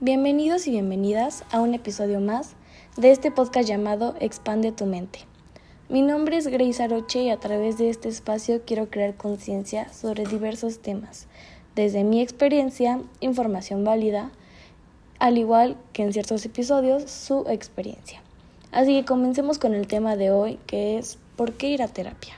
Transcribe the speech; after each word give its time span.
Bienvenidos 0.00 0.68
y 0.68 0.70
bienvenidas 0.70 1.42
a 1.50 1.60
un 1.60 1.74
episodio 1.74 2.20
más 2.20 2.54
de 2.96 3.10
este 3.10 3.32
podcast 3.32 3.68
llamado 3.68 4.14
Expande 4.20 4.70
tu 4.70 4.86
mente. 4.86 5.18
Mi 5.88 6.02
nombre 6.02 6.36
es 6.36 6.46
Grace 6.46 6.80
Aroche 6.80 7.24
y 7.24 7.30
a 7.30 7.40
través 7.40 7.78
de 7.78 7.90
este 7.90 8.08
espacio 8.08 8.62
quiero 8.64 8.90
crear 8.90 9.16
conciencia 9.16 9.92
sobre 9.92 10.24
diversos 10.24 10.78
temas, 10.78 11.26
desde 11.74 12.04
mi 12.04 12.20
experiencia, 12.22 13.00
información 13.18 13.82
válida, 13.82 14.30
al 15.18 15.36
igual 15.36 15.76
que 15.92 16.04
en 16.04 16.12
ciertos 16.12 16.44
episodios 16.44 17.10
su 17.10 17.46
experiencia. 17.48 18.22
Así 18.70 19.00
que 19.00 19.04
comencemos 19.04 19.58
con 19.58 19.74
el 19.74 19.88
tema 19.88 20.14
de 20.14 20.30
hoy 20.30 20.60
que 20.68 20.98
es 20.98 21.18
¿por 21.34 21.54
qué 21.54 21.70
ir 21.70 21.82
a 21.82 21.88
terapia? 21.88 22.34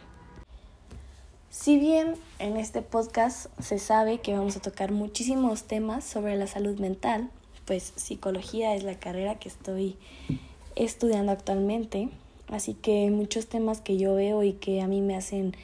Si 1.51 1.79
bien 1.79 2.15
en 2.39 2.57
este 2.57 2.81
podcast 2.81 3.49
se 3.61 3.79
sabe 3.79 4.17
que 4.17 4.33
vamos 4.33 4.57
a 4.57 4.63
tocar 4.63 4.93
muchísimos 4.93 5.65
temas 5.65 6.05
sobre 6.05 6.37
la 6.37 6.47
salud 6.47 6.81
mental, 6.81 7.29
pues 7.71 7.93
psicología 7.95 8.75
es 8.75 8.83
la 8.83 8.99
carrera 8.99 9.37
que 9.37 9.49
estoy 9.49 9.97
estudiando 10.75 11.31
actualmente, 11.31 12.09
así 12.49 12.75
que 12.75 13.09
muchos 13.13 13.47
temas 13.47 13.81
que 13.81 13.97
yo 13.97 14.17
veo 14.17 14.43
y 14.43 14.55
que 14.55 14.83
a 14.83 14.89
mí 14.89 15.01
me 15.01 15.15
hacen 15.15 15.55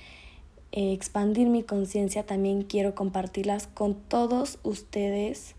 eh, 0.70 0.92
expandir 0.92 1.48
mi 1.48 1.64
conciencia 1.64 2.24
también 2.24 2.62
quiero 2.62 2.94
compartirlas 2.94 3.66
con 3.66 3.96
todos 3.96 4.60
ustedes 4.62 5.56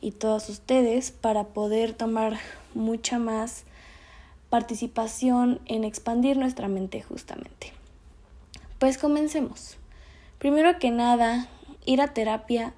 y 0.00 0.12
todas 0.12 0.48
ustedes 0.48 1.10
para 1.10 1.48
poder 1.48 1.92
tomar 1.92 2.38
mucha 2.72 3.18
más 3.18 3.64
participación 4.48 5.60
en 5.66 5.82
expandir 5.82 6.36
nuestra 6.36 6.68
mente 6.68 7.02
justamente. 7.02 7.72
Pues 8.78 8.96
comencemos. 8.96 9.76
Primero 10.38 10.78
que 10.78 10.92
nada, 10.92 11.48
ir 11.84 12.00
a 12.00 12.14
terapia 12.14 12.74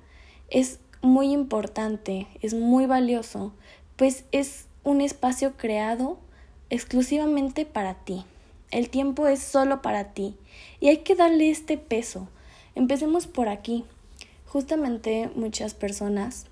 es 0.48 0.78
muy 1.02 1.32
importante, 1.32 2.26
es 2.40 2.54
muy 2.54 2.86
valioso, 2.86 3.52
pues 3.96 4.24
es 4.32 4.66
un 4.84 5.00
espacio 5.00 5.52
creado 5.56 6.18
exclusivamente 6.70 7.66
para 7.66 7.94
ti. 7.94 8.24
El 8.70 8.88
tiempo 8.88 9.26
es 9.26 9.40
solo 9.42 9.82
para 9.82 10.12
ti 10.14 10.34
y 10.80 10.88
hay 10.88 10.98
que 10.98 11.14
darle 11.14 11.50
este 11.50 11.76
peso. 11.76 12.28
Empecemos 12.74 13.26
por 13.26 13.48
aquí. 13.48 13.84
Justamente 14.46 15.30
muchas 15.34 15.74
personas 15.74 16.46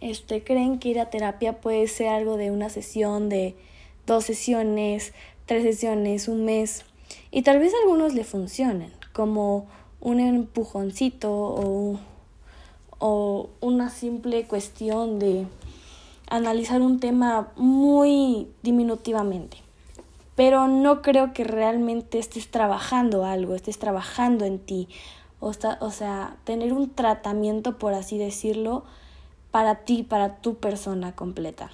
este, 0.00 0.42
creen 0.42 0.78
que 0.78 0.88
ir 0.88 1.00
a 1.00 1.10
terapia 1.10 1.60
puede 1.60 1.86
ser 1.86 2.08
algo 2.08 2.36
de 2.36 2.50
una 2.50 2.70
sesión, 2.70 3.28
de 3.28 3.54
dos 4.06 4.24
sesiones, 4.24 5.12
tres 5.46 5.62
sesiones, 5.62 6.26
un 6.26 6.44
mes. 6.44 6.84
Y 7.30 7.42
tal 7.42 7.58
vez 7.58 7.72
a 7.74 7.78
algunos 7.82 8.14
le 8.14 8.24
funcionen, 8.24 8.90
como 9.12 9.66
un 10.00 10.20
empujoncito 10.20 11.30
o, 11.32 12.00
o 13.00 13.50
una 13.60 13.90
simple 13.90 14.44
cuestión 14.46 15.18
de 15.18 15.48
analizar 16.28 16.80
un 16.80 17.00
tema 17.00 17.48
muy 17.56 18.46
diminutivamente. 18.62 19.56
Pero 20.36 20.68
no 20.68 21.02
creo 21.02 21.32
que 21.32 21.42
realmente 21.42 22.20
estés 22.20 22.48
trabajando 22.48 23.24
algo, 23.24 23.56
estés 23.56 23.80
trabajando 23.80 24.44
en 24.44 24.60
ti. 24.60 24.88
O, 25.40 25.52
o 25.80 25.90
sea, 25.90 26.36
tener 26.44 26.72
un 26.72 26.90
tratamiento, 26.90 27.76
por 27.76 27.94
así 27.94 28.16
decirlo, 28.16 28.84
para 29.50 29.80
ti, 29.80 30.04
para 30.04 30.36
tu 30.36 30.54
persona 30.54 31.16
completa. 31.16 31.72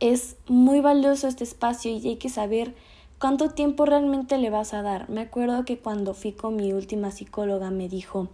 Es 0.00 0.36
muy 0.48 0.80
valioso 0.80 1.28
este 1.28 1.44
espacio 1.44 1.90
y 1.90 2.08
hay 2.08 2.16
que 2.16 2.30
saber 2.30 2.74
¿Cuánto 3.20 3.48
tiempo 3.48 3.84
realmente 3.84 4.38
le 4.38 4.48
vas 4.48 4.74
a 4.74 4.82
dar? 4.82 5.10
Me 5.10 5.22
acuerdo 5.22 5.64
que 5.64 5.76
cuando 5.76 6.14
fui 6.14 6.30
con 6.30 6.54
mi 6.54 6.72
última 6.72 7.10
psicóloga 7.10 7.68
me 7.72 7.88
dijo, 7.88 8.28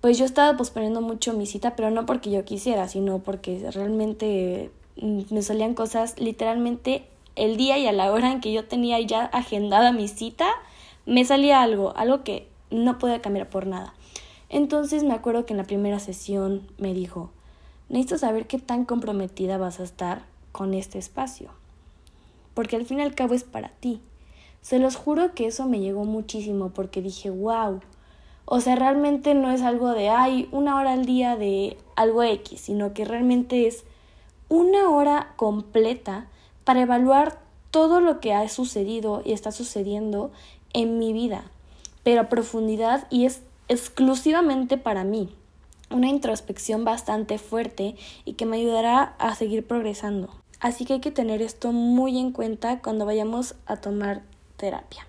pues 0.00 0.18
yo 0.18 0.24
estaba 0.24 0.56
posponiendo 0.56 1.00
mucho 1.00 1.32
mi 1.32 1.46
cita, 1.46 1.76
pero 1.76 1.90
no 1.90 2.06
porque 2.06 2.30
yo 2.30 2.44
quisiera, 2.44 2.88
sino 2.88 3.18
porque 3.20 3.70
realmente 3.72 4.70
mm, 4.96 5.22
me 5.30 5.42
salían 5.42 5.74
cosas 5.74 6.18
literalmente 6.18 7.04
el 7.36 7.56
día 7.56 7.78
y 7.78 7.86
a 7.86 7.92
la 7.92 8.12
hora 8.12 8.32
en 8.32 8.40
que 8.40 8.52
yo 8.52 8.66
tenía 8.66 9.00
ya 9.00 9.24
agendada 9.24 9.92
mi 9.92 10.08
cita, 10.08 10.48
me 11.06 11.24
salía 11.24 11.62
algo, 11.62 11.96
algo 11.96 12.24
que 12.24 12.48
no 12.70 12.98
podía 12.98 13.22
cambiar 13.22 13.48
por 13.48 13.66
nada. 13.66 13.94
Entonces 14.48 15.04
me 15.04 15.14
acuerdo 15.14 15.46
que 15.46 15.52
en 15.52 15.58
la 15.58 15.64
primera 15.64 15.98
sesión 15.98 16.68
me 16.78 16.94
dijo, 16.94 17.30
necesito 17.88 18.18
saber 18.18 18.46
qué 18.46 18.58
tan 18.58 18.84
comprometida 18.84 19.58
vas 19.58 19.80
a 19.80 19.84
estar 19.84 20.22
con 20.52 20.74
este 20.74 20.98
espacio 20.98 21.50
porque 22.58 22.74
al 22.74 22.84
fin 22.84 22.98
y 22.98 23.02
al 23.02 23.14
cabo 23.14 23.34
es 23.34 23.44
para 23.44 23.68
ti. 23.68 24.00
Se 24.62 24.80
los 24.80 24.96
juro 24.96 25.32
que 25.32 25.46
eso 25.46 25.66
me 25.66 25.78
llegó 25.78 26.04
muchísimo 26.04 26.70
porque 26.70 27.00
dije, 27.00 27.30
wow. 27.30 27.78
O 28.50 28.62
sea, 28.62 28.76
realmente 28.76 29.34
no 29.34 29.50
es 29.50 29.60
algo 29.60 29.92
de, 29.92 30.08
ay, 30.08 30.48
una 30.52 30.76
hora 30.76 30.94
al 30.94 31.04
día 31.04 31.36
de 31.36 31.76
algo 31.96 32.22
X, 32.22 32.62
sino 32.62 32.94
que 32.94 33.04
realmente 33.04 33.66
es 33.66 33.84
una 34.48 34.88
hora 34.88 35.34
completa 35.36 36.28
para 36.64 36.80
evaluar 36.80 37.40
todo 37.70 38.00
lo 38.00 38.20
que 38.20 38.32
ha 38.32 38.48
sucedido 38.48 39.20
y 39.22 39.32
está 39.32 39.52
sucediendo 39.52 40.30
en 40.72 40.98
mi 40.98 41.12
vida, 41.12 41.44
pero 42.04 42.22
a 42.22 42.28
profundidad 42.30 43.06
y 43.10 43.26
es 43.26 43.42
exclusivamente 43.68 44.78
para 44.78 45.04
mí. 45.04 45.28
Una 45.90 46.08
introspección 46.08 46.86
bastante 46.86 47.36
fuerte 47.36 47.96
y 48.24 48.32
que 48.32 48.46
me 48.46 48.56
ayudará 48.56 49.14
a 49.18 49.34
seguir 49.34 49.66
progresando. 49.66 50.30
Así 50.58 50.86
que 50.86 50.94
hay 50.94 51.00
que 51.00 51.10
tener 51.10 51.42
esto 51.42 51.72
muy 51.72 52.18
en 52.18 52.32
cuenta 52.32 52.80
cuando 52.80 53.04
vayamos 53.04 53.56
a 53.66 53.76
tomar 53.76 54.22
terapia. 54.56 55.06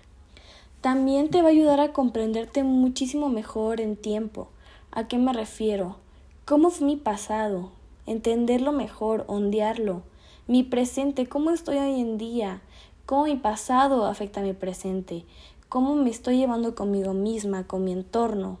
También 0.80 1.28
te 1.28 1.42
va 1.42 1.48
a 1.48 1.50
ayudar 1.50 1.80
a 1.80 1.92
comprenderte 1.92 2.64
muchísimo 2.64 3.28
mejor 3.28 3.80
en 3.80 3.96
tiempo. 3.96 4.48
¿A 4.90 5.08
qué 5.08 5.18
me 5.18 5.32
refiero? 5.32 5.96
¿Cómo 6.44 6.70
fue 6.70 6.86
mi 6.86 6.96
pasado? 6.96 7.70
Entenderlo 8.06 8.72
mejor, 8.72 9.24
ondearlo. 9.28 10.02
Mi 10.46 10.62
presente, 10.62 11.26
¿cómo 11.26 11.50
estoy 11.50 11.78
hoy 11.78 12.00
en 12.00 12.18
día? 12.18 12.62
¿Cómo 13.06 13.24
mi 13.24 13.36
pasado 13.36 14.06
afecta 14.06 14.40
a 14.40 14.44
mi 14.44 14.52
presente? 14.52 15.24
¿Cómo 15.68 15.94
me 15.94 16.10
estoy 16.10 16.38
llevando 16.38 16.74
conmigo 16.74 17.12
misma, 17.12 17.66
con 17.66 17.84
mi 17.84 17.92
entorno? 17.92 18.58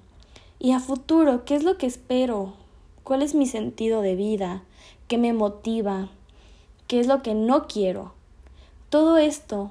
Y 0.58 0.72
a 0.72 0.80
futuro, 0.80 1.44
¿qué 1.44 1.54
es 1.54 1.64
lo 1.64 1.78
que 1.78 1.86
espero? 1.86 2.52
¿Cuál 3.02 3.22
es 3.22 3.34
mi 3.34 3.46
sentido 3.46 4.02
de 4.02 4.14
vida? 4.14 4.62
¿Qué 5.08 5.18
me 5.18 5.32
motiva? 5.32 6.10
qué 6.90 6.98
es 6.98 7.06
lo 7.06 7.22
que 7.22 7.34
no 7.34 7.68
quiero. 7.68 8.14
Todo 8.88 9.16
esto 9.16 9.70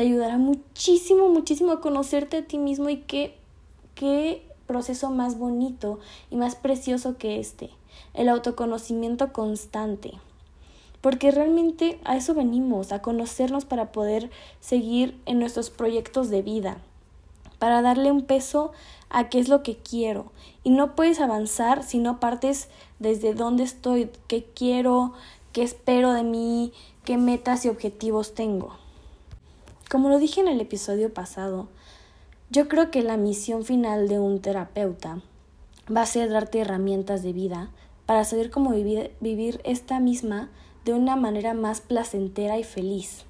te 0.00 0.06
ayudará 0.06 0.38
muchísimo, 0.38 1.28
muchísimo 1.28 1.72
a 1.72 1.82
conocerte 1.82 2.38
a 2.38 2.44
ti 2.46 2.56
mismo 2.56 2.88
y 2.88 3.02
qué, 3.02 3.34
qué 3.94 4.42
proceso 4.66 5.10
más 5.10 5.36
bonito 5.36 5.98
y 6.30 6.36
más 6.36 6.54
precioso 6.54 7.18
que 7.18 7.38
este, 7.38 7.68
el 8.14 8.30
autoconocimiento 8.30 9.34
constante. 9.34 10.12
Porque 11.02 11.30
realmente 11.30 12.00
a 12.04 12.16
eso 12.16 12.32
venimos, 12.32 12.92
a 12.92 13.02
conocernos 13.02 13.66
para 13.66 13.92
poder 13.92 14.30
seguir 14.60 15.20
en 15.26 15.38
nuestros 15.38 15.68
proyectos 15.68 16.30
de 16.30 16.40
vida, 16.40 16.78
para 17.58 17.82
darle 17.82 18.10
un 18.10 18.22
peso 18.22 18.72
a 19.10 19.28
qué 19.28 19.38
es 19.38 19.50
lo 19.50 19.62
que 19.62 19.76
quiero. 19.76 20.32
Y 20.64 20.70
no 20.70 20.96
puedes 20.96 21.20
avanzar 21.20 21.82
si 21.82 21.98
no 21.98 22.20
partes 22.20 22.70
desde 23.00 23.34
dónde 23.34 23.64
estoy, 23.64 24.08
qué 24.28 24.44
quiero, 24.44 25.12
qué 25.52 25.62
espero 25.62 26.14
de 26.14 26.22
mí, 26.22 26.72
qué 27.04 27.18
metas 27.18 27.66
y 27.66 27.68
objetivos 27.68 28.32
tengo. 28.32 28.80
Como 29.90 30.08
lo 30.08 30.20
dije 30.20 30.40
en 30.40 30.46
el 30.46 30.60
episodio 30.60 31.12
pasado, 31.12 31.66
yo 32.48 32.68
creo 32.68 32.92
que 32.92 33.02
la 33.02 33.16
misión 33.16 33.64
final 33.64 34.06
de 34.06 34.20
un 34.20 34.40
terapeuta 34.40 35.20
va 35.94 36.02
a 36.02 36.06
ser 36.06 36.30
darte 36.30 36.60
herramientas 36.60 37.24
de 37.24 37.32
vida 37.32 37.72
para 38.06 38.22
saber 38.24 38.52
cómo 38.52 38.70
vivir, 38.70 39.60
esta 39.64 39.98
misma 39.98 40.48
de 40.84 40.94
una 40.94 41.16
manera 41.16 41.54
más 41.54 41.80
placentera 41.80 42.56
y 42.56 42.62
feliz. 42.62 43.24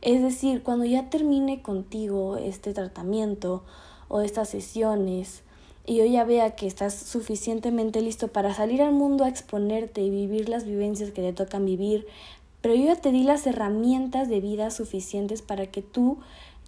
Es 0.00 0.22
decir, 0.22 0.62
cuando 0.62 0.84
ya 0.84 1.10
termine 1.10 1.60
contigo 1.60 2.36
este 2.36 2.72
tratamiento 2.72 3.64
o 4.06 4.20
estas 4.20 4.48
sesiones 4.48 5.42
y 5.86 5.96
yo 5.96 6.04
ya 6.04 6.22
vea 6.22 6.54
que 6.54 6.68
estás 6.68 6.94
suficientemente 6.94 8.00
listo 8.00 8.28
para 8.28 8.54
salir 8.54 8.80
al 8.80 8.92
mundo 8.92 9.24
a 9.24 9.28
exponerte 9.28 10.02
y 10.02 10.10
vivir 10.10 10.48
las 10.48 10.66
vivencias 10.66 11.10
que 11.10 11.22
te 11.22 11.32
tocan 11.32 11.64
vivir, 11.64 12.06
pero 12.66 12.74
yo 12.74 12.86
ya 12.86 12.96
te 12.96 13.12
di 13.12 13.22
las 13.22 13.46
herramientas 13.46 14.28
de 14.28 14.40
vida 14.40 14.72
suficientes 14.72 15.40
para 15.40 15.68
que 15.68 15.82
tú 15.82 16.18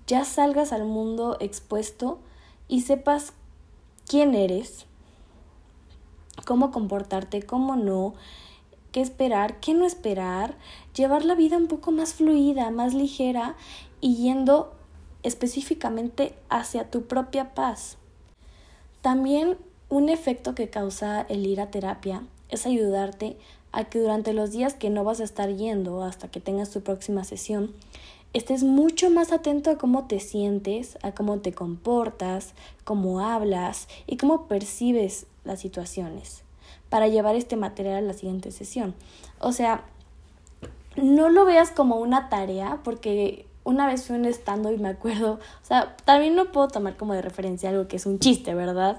ya 0.07 0.25
salgas 0.25 0.73
al 0.73 0.85
mundo 0.85 1.37
expuesto 1.41 2.21
y 2.69 2.83
sepas 2.83 3.33
quién 4.07 4.37
eres, 4.37 4.87
cómo 6.47 6.71
comportarte, 6.71 7.43
cómo 7.43 7.75
no, 7.75 8.15
qué 8.93 9.01
esperar, 9.01 9.59
qué 9.59 9.75
no 9.75 9.85
esperar, 9.85 10.55
llevar 10.95 11.25
la 11.25 11.35
vida 11.35 11.57
un 11.57 11.67
poco 11.67 11.91
más 11.91 12.15
fluida, 12.15 12.71
más 12.71 12.95
ligera 12.95 13.57
y 14.01 14.15
yendo 14.15 14.73
específicamente 15.25 16.33
hacia 16.49 16.93
tu 16.93 17.09
propia 17.09 17.57
paz. 17.57 17.97
También 19.01 19.59
un 19.89 20.11
efecto 20.11 20.55
que 20.55 20.71
causa 20.71 21.23
el 21.23 21.45
ir 21.45 21.61
a 21.61 21.73
terapia 21.73 22.23
es 22.51 22.67
ayudarte 22.67 23.37
a 23.73 23.85
que 23.85 23.99
durante 23.99 24.33
los 24.33 24.51
días 24.53 24.75
que 24.75 24.91
no 24.91 25.05
vas 25.05 25.21
a 25.21 25.25
estar 25.25 25.55
yendo 25.55 26.03
hasta 26.03 26.29
que 26.29 26.41
tengas 26.41 26.71
tu 26.71 26.81
próxima 26.81 27.25
sesión, 27.25 27.73
estés 28.33 28.63
mucho 28.63 29.11
más 29.11 29.33
atento 29.33 29.71
a 29.71 29.79
cómo 29.79 30.07
te 30.07 30.21
sientes, 30.21 30.99
a 31.03 31.13
cómo 31.13 31.39
te 31.39 31.53
comportas, 31.53 32.53
cómo 32.85 33.21
hablas 33.21 33.89
y 34.07 34.17
cómo 34.17 34.47
percibes 34.47 35.27
las 35.45 35.61
situaciones. 35.61 36.43
para 36.91 37.07
llevar 37.07 37.37
este 37.37 37.57
material 37.57 37.97
a 37.97 38.01
la 38.01 38.15
siguiente 38.15 38.51
sesión. 38.51 38.95
O 39.41 39.53
sea, 39.53 39.85
no 40.97 41.29
lo 41.29 41.45
veas 41.45 41.71
como 41.71 41.97
una 41.97 42.31
tarea, 42.31 42.81
porque 42.83 43.47
una 43.65 43.87
vez 43.87 44.07
fui 44.07 44.17
un 44.17 44.25
estando 44.25 44.73
y 44.73 44.79
me 44.79 44.89
acuerdo, 44.89 45.35
o 45.35 45.65
sea, 45.67 45.97
también 46.07 46.35
no 46.35 46.51
puedo 46.51 46.69
tomar 46.69 46.97
como 46.97 47.13
de 47.13 47.21
referencia 47.21 47.69
algo 47.69 47.89
que 47.89 47.97
es 47.97 48.07
un 48.07 48.19
chiste, 48.19 48.55
¿verdad? 48.55 48.99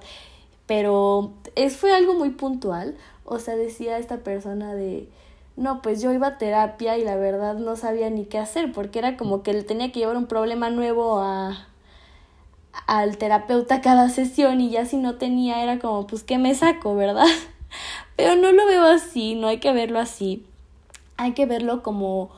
Pero 0.67 1.31
es, 1.55 1.77
fue 1.77 1.91
algo 1.95 2.13
muy 2.13 2.29
puntual, 2.29 2.95
o 3.29 3.39
sea, 3.39 3.55
decía 3.55 3.97
esta 3.97 4.17
persona 4.17 4.73
de, 4.73 5.07
no, 5.55 5.81
pues 5.81 6.01
yo 6.01 6.11
iba 6.11 6.27
a 6.27 6.37
terapia 6.37 6.97
y 6.97 7.03
la 7.03 7.15
verdad 7.15 7.55
no 7.55 7.75
sabía 7.75 8.09
ni 8.09 8.25
qué 8.25 8.37
hacer, 8.37 8.71
porque 8.71 8.99
era 8.99 9.17
como 9.17 9.43
que 9.43 9.51
él 9.51 9.65
tenía 9.65 9.91
que 9.91 9.99
llevar 9.99 10.17
un 10.17 10.25
problema 10.25 10.69
nuevo 10.69 11.19
a, 11.19 11.67
al 12.87 13.17
terapeuta 13.17 13.81
cada 13.81 14.09
sesión 14.09 14.61
y 14.61 14.69
ya 14.69 14.85
si 14.85 14.97
no 14.97 15.15
tenía 15.15 15.61
era 15.63 15.79
como, 15.79 16.07
pues, 16.07 16.23
¿qué 16.23 16.37
me 16.37 16.55
saco, 16.55 16.95
verdad? 16.95 17.27
Pero 18.15 18.35
no 18.35 18.51
lo 18.51 18.65
veo 18.65 18.83
así, 18.83 19.35
no 19.35 19.47
hay 19.47 19.59
que 19.59 19.73
verlo 19.73 19.99
así. 19.99 20.45
Hay 21.17 21.33
que 21.33 21.45
verlo 21.45 21.83
como 21.83 22.31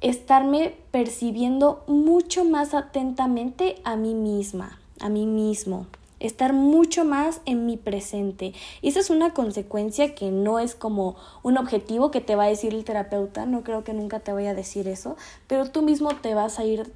estarme 0.00 0.76
percibiendo 0.90 1.82
mucho 1.86 2.44
más 2.44 2.74
atentamente 2.74 3.76
a 3.84 3.96
mí 3.96 4.14
misma, 4.14 4.78
a 5.00 5.08
mí 5.08 5.26
mismo, 5.26 5.86
estar 6.20 6.52
mucho 6.52 7.04
más 7.04 7.40
en 7.44 7.66
mi 7.66 7.76
presente. 7.76 8.52
Y 8.82 8.88
esa 8.88 9.00
es 9.00 9.10
una 9.10 9.34
consecuencia 9.34 10.14
que 10.14 10.30
no 10.30 10.58
es 10.58 10.74
como 10.74 11.16
un 11.42 11.58
objetivo 11.58 12.10
que 12.10 12.20
te 12.20 12.36
va 12.36 12.44
a 12.44 12.48
decir 12.48 12.74
el 12.74 12.84
terapeuta, 12.84 13.46
no 13.46 13.62
creo 13.62 13.84
que 13.84 13.94
nunca 13.94 14.20
te 14.20 14.32
vaya 14.32 14.50
a 14.50 14.54
decir 14.54 14.88
eso, 14.88 15.16
pero 15.46 15.70
tú 15.70 15.82
mismo 15.82 16.10
te 16.16 16.34
vas 16.34 16.58
a 16.58 16.64
ir 16.64 16.92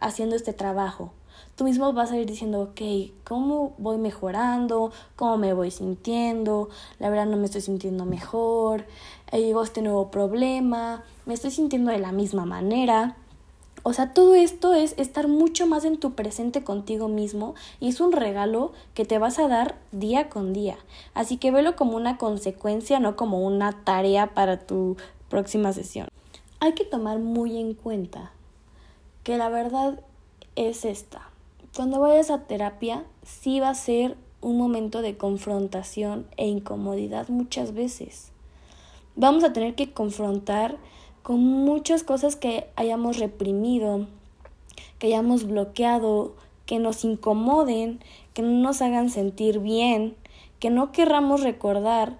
haciendo 0.00 0.36
este 0.36 0.52
trabajo 0.52 1.12
tú 1.56 1.64
mismo 1.64 1.92
vas 1.92 2.10
a 2.10 2.16
ir 2.16 2.26
diciendo, 2.26 2.62
ok, 2.62 2.80
¿cómo 3.24 3.74
voy 3.78 3.98
mejorando? 3.98 4.92
¿Cómo 5.16 5.36
me 5.38 5.52
voy 5.52 5.70
sintiendo? 5.70 6.68
La 6.98 7.10
verdad 7.10 7.26
no 7.26 7.36
me 7.36 7.46
estoy 7.46 7.60
sintiendo 7.60 8.04
mejor. 8.04 8.84
Llegó 9.32 9.62
este 9.62 9.82
nuevo 9.82 10.10
problema. 10.10 11.04
Me 11.26 11.34
estoy 11.34 11.50
sintiendo 11.50 11.90
de 11.90 11.98
la 11.98 12.12
misma 12.12 12.44
manera. 12.44 13.16
O 13.86 13.92
sea, 13.92 14.14
todo 14.14 14.34
esto 14.34 14.72
es 14.72 14.94
estar 14.96 15.28
mucho 15.28 15.66
más 15.66 15.84
en 15.84 15.98
tu 15.98 16.14
presente 16.14 16.64
contigo 16.64 17.08
mismo 17.08 17.54
y 17.80 17.88
es 17.88 18.00
un 18.00 18.12
regalo 18.12 18.72
que 18.94 19.04
te 19.04 19.18
vas 19.18 19.38
a 19.38 19.46
dar 19.46 19.76
día 19.92 20.30
con 20.30 20.54
día. 20.54 20.78
Así 21.12 21.36
que 21.36 21.50
velo 21.50 21.76
como 21.76 21.96
una 21.96 22.16
consecuencia, 22.16 22.98
no 22.98 23.14
como 23.14 23.46
una 23.46 23.84
tarea 23.84 24.32
para 24.32 24.58
tu 24.58 24.96
próxima 25.28 25.74
sesión. 25.74 26.08
Hay 26.60 26.72
que 26.72 26.86
tomar 26.86 27.18
muy 27.18 27.58
en 27.60 27.74
cuenta 27.74 28.32
que 29.22 29.36
la 29.36 29.50
verdad 29.50 30.00
es 30.56 30.86
esta. 30.86 31.28
Cuando 31.76 32.00
vayas 32.00 32.30
a 32.30 32.44
terapia, 32.44 33.04
sí 33.22 33.60
va 33.60 33.68
a 33.68 33.74
ser 33.74 34.16
un 34.40 34.56
momento 34.56 35.02
de 35.02 35.18
confrontación 35.18 36.26
e 36.38 36.46
incomodidad 36.46 37.28
muchas 37.28 37.74
veces. 37.74 38.30
Vamos 39.14 39.44
a 39.44 39.52
tener 39.52 39.74
que 39.74 39.92
confrontar 39.92 40.78
con 41.24 41.40
muchas 41.40 42.04
cosas 42.04 42.36
que 42.36 42.66
hayamos 42.76 43.18
reprimido, 43.18 44.06
que 44.98 45.06
hayamos 45.06 45.44
bloqueado, 45.44 46.34
que 46.66 46.78
nos 46.78 47.02
incomoden, 47.02 47.98
que 48.34 48.42
no 48.42 48.50
nos 48.50 48.82
hagan 48.82 49.08
sentir 49.08 49.58
bien, 49.58 50.16
que 50.60 50.68
no 50.68 50.92
querramos 50.92 51.42
recordar, 51.42 52.18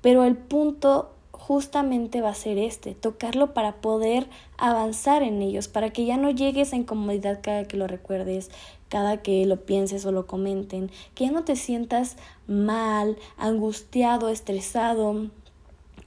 pero 0.00 0.24
el 0.24 0.38
punto 0.38 1.10
justamente 1.30 2.22
va 2.22 2.30
a 2.30 2.34
ser 2.34 2.56
este, 2.56 2.94
tocarlo 2.94 3.52
para 3.52 3.82
poder 3.82 4.30
avanzar 4.56 5.22
en 5.22 5.42
ellos, 5.42 5.68
para 5.68 5.90
que 5.90 6.06
ya 6.06 6.16
no 6.16 6.30
llegues 6.30 6.72
a 6.72 6.76
incomodidad 6.76 7.40
cada 7.42 7.64
que 7.64 7.76
lo 7.76 7.86
recuerdes, 7.86 8.50
cada 8.88 9.18
que 9.18 9.44
lo 9.44 9.66
pienses 9.66 10.06
o 10.06 10.12
lo 10.12 10.26
comenten, 10.26 10.90
que 11.14 11.26
ya 11.26 11.32
no 11.32 11.44
te 11.44 11.54
sientas 11.54 12.16
mal, 12.46 13.18
angustiado, 13.36 14.30
estresado 14.30 15.28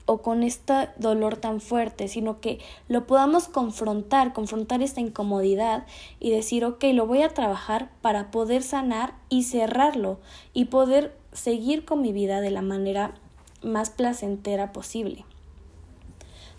o 0.06 0.22
con 0.22 0.42
este 0.42 0.88
dolor 0.98 1.36
tan 1.36 1.60
fuerte, 1.60 2.08
sino 2.08 2.40
que 2.40 2.60
lo 2.88 3.06
podamos 3.06 3.48
confrontar, 3.48 4.32
confrontar 4.32 4.80
esta 4.80 5.00
incomodidad 5.00 5.84
y 6.20 6.30
decir, 6.30 6.64
ok, 6.64 6.84
lo 6.94 7.06
voy 7.06 7.22
a 7.22 7.34
trabajar 7.34 7.90
para 8.02 8.30
poder 8.30 8.62
sanar 8.62 9.14
y 9.28 9.42
cerrarlo 9.42 10.18
y 10.52 10.66
poder 10.66 11.16
seguir 11.32 11.84
con 11.84 12.00
mi 12.00 12.12
vida 12.12 12.40
de 12.40 12.50
la 12.50 12.62
manera 12.62 13.14
más 13.62 13.90
placentera 13.90 14.72
posible. 14.72 15.24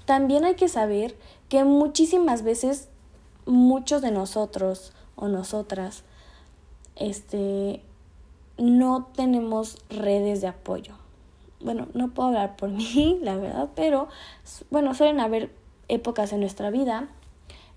También 0.06 0.46
hay 0.46 0.56
que 0.56 0.68
saber 0.68 1.18
que 1.50 1.64
muchísimas 1.64 2.44
veces 2.44 2.90
muchos 3.46 4.02
de 4.02 4.12
nosotros 4.12 4.94
o 5.16 5.30
nosotras 5.30 6.04
este 6.96 7.82
no 8.58 9.10
tenemos 9.16 9.78
redes 9.90 10.42
de 10.42 10.48
apoyo. 10.48 10.96
Bueno, 11.60 11.88
no 11.94 12.10
puedo 12.10 12.30
hablar 12.30 12.56
por 12.56 12.70
mí, 12.70 13.20
la 13.22 13.38
verdad, 13.38 13.70
pero 13.76 14.08
bueno, 14.70 14.94
suelen 14.94 15.20
haber 15.20 15.52
épocas 15.88 16.34
en 16.34 16.42
nuestra 16.42 16.70
vida 16.70 17.10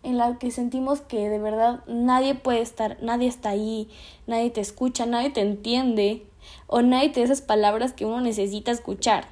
en 0.03 0.17
las 0.17 0.39
que 0.39 0.51
sentimos 0.51 1.01
que 1.01 1.29
de 1.29 1.39
verdad 1.39 1.81
nadie 1.87 2.35
puede 2.35 2.61
estar, 2.61 2.97
nadie 3.03 3.29
está 3.29 3.51
ahí, 3.51 3.89
nadie 4.27 4.51
te 4.51 4.61
escucha, 4.61 5.07
nadie 5.07 5.31
te 5.31 5.43
entiende, 5.43 6.27
o 6.67 6.83
nadie 6.83 7.11
te 7.11 7.23
esas 7.23 7.43
palabras 7.43 7.93
que 7.93 8.07
uno 8.07 8.21
necesita 8.21 8.71
escuchar. 8.71 9.29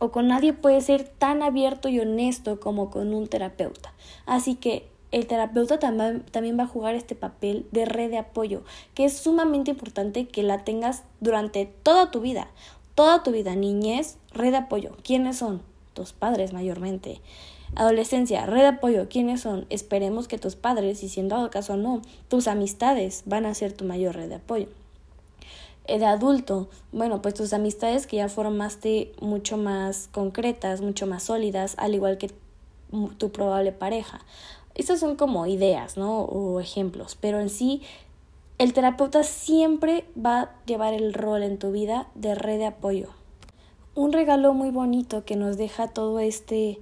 O 0.00 0.10
con 0.10 0.28
nadie 0.28 0.52
puede 0.52 0.80
ser 0.80 1.04
tan 1.04 1.42
abierto 1.42 1.88
y 1.88 2.00
honesto 2.00 2.58
como 2.58 2.90
con 2.90 3.14
un 3.14 3.28
terapeuta. 3.28 3.92
Así 4.26 4.54
que 4.54 4.88
el 5.12 5.26
terapeuta 5.26 5.78
también 5.78 6.58
va 6.58 6.62
a 6.64 6.68
jugar 6.68 6.94
este 6.94 7.14
papel 7.14 7.66
de 7.70 7.84
red 7.84 8.10
de 8.10 8.18
apoyo, 8.18 8.62
que 8.94 9.04
es 9.04 9.16
sumamente 9.16 9.72
importante 9.72 10.26
que 10.26 10.42
la 10.42 10.64
tengas 10.64 11.04
durante 11.20 11.66
toda 11.66 12.10
tu 12.10 12.20
vida. 12.20 12.48
Toda 13.00 13.22
tu 13.22 13.30
vida, 13.30 13.54
niñez, 13.56 14.18
red 14.34 14.50
de 14.50 14.58
apoyo. 14.58 14.90
¿Quiénes 15.02 15.38
son? 15.38 15.62
Tus 15.94 16.12
padres 16.12 16.52
mayormente. 16.52 17.22
Adolescencia, 17.74 18.44
red 18.44 18.60
de 18.60 18.66
apoyo, 18.66 19.08
¿quiénes 19.08 19.40
son? 19.40 19.64
Esperemos 19.70 20.28
que 20.28 20.36
tus 20.36 20.54
padres, 20.54 21.02
y 21.02 21.08
siendo 21.08 21.36
dado 21.36 21.50
caso 21.50 21.78
no, 21.78 22.02
tus 22.28 22.46
amistades 22.46 23.22
van 23.24 23.46
a 23.46 23.54
ser 23.54 23.72
tu 23.72 23.86
mayor 23.86 24.16
red 24.16 24.28
de 24.28 24.34
apoyo. 24.34 24.66
Eh, 25.86 25.98
de 25.98 26.04
adulto, 26.04 26.68
bueno, 26.92 27.22
pues 27.22 27.32
tus 27.32 27.54
amistades 27.54 28.06
que 28.06 28.18
ya 28.18 28.28
formaste 28.28 29.12
mucho 29.22 29.56
más 29.56 30.10
concretas, 30.12 30.82
mucho 30.82 31.06
más 31.06 31.22
sólidas, 31.22 31.76
al 31.78 31.94
igual 31.94 32.18
que 32.18 32.30
tu 33.16 33.32
probable 33.32 33.72
pareja. 33.72 34.20
Estas 34.74 35.00
son 35.00 35.16
como 35.16 35.46
ideas, 35.46 35.96
¿no? 35.96 36.20
O 36.20 36.60
ejemplos, 36.60 37.16
pero 37.18 37.40
en 37.40 37.48
sí 37.48 37.80
el 38.60 38.74
terapeuta 38.74 39.22
siempre 39.22 40.04
va 40.14 40.40
a 40.42 40.50
llevar 40.66 40.92
el 40.92 41.14
rol 41.14 41.42
en 41.44 41.56
tu 41.56 41.72
vida 41.72 42.08
de 42.14 42.34
red 42.34 42.58
de 42.58 42.66
apoyo. 42.66 43.08
Un 43.94 44.12
regalo 44.12 44.52
muy 44.52 44.70
bonito 44.70 45.24
que 45.24 45.34
nos 45.34 45.56
deja 45.56 45.88
todo 45.88 46.18
este 46.18 46.78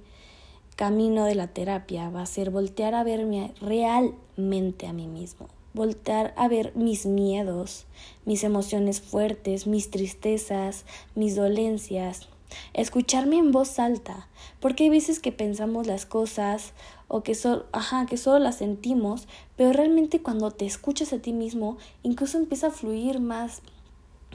camino 0.75 1.23
de 1.23 1.35
la 1.35 1.47
terapia 1.47 2.09
va 2.09 2.23
a 2.23 2.25
ser 2.25 2.49
voltear 2.49 2.95
a 2.95 3.05
verme 3.05 3.53
realmente 3.61 4.87
a 4.87 4.93
mí 4.93 5.07
mismo, 5.07 5.47
voltear 5.73 6.33
a 6.35 6.49
ver 6.49 6.75
mis 6.75 7.05
miedos, 7.05 7.85
mis 8.25 8.43
emociones 8.43 8.99
fuertes, 8.99 9.65
mis 9.65 9.89
tristezas, 9.89 10.83
mis 11.15 11.37
dolencias, 11.37 12.27
escucharme 12.73 13.37
en 13.37 13.51
voz 13.51 13.79
alta, 13.79 14.27
porque 14.59 14.85
hay 14.85 14.89
veces 14.89 15.19
que 15.19 15.31
pensamos 15.31 15.87
las 15.87 16.05
cosas 16.05 16.73
o 17.07 17.23
que 17.23 17.35
solo, 17.35 17.65
ajá, 17.71 18.05
que 18.05 18.17
solo 18.17 18.39
las 18.39 18.57
sentimos, 18.57 19.27
pero 19.55 19.73
realmente 19.73 20.21
cuando 20.21 20.51
te 20.51 20.65
escuchas 20.65 21.13
a 21.13 21.19
ti 21.19 21.33
mismo, 21.33 21.77
incluso 22.03 22.37
empieza 22.37 22.67
a 22.67 22.71
fluir 22.71 23.19
más 23.19 23.61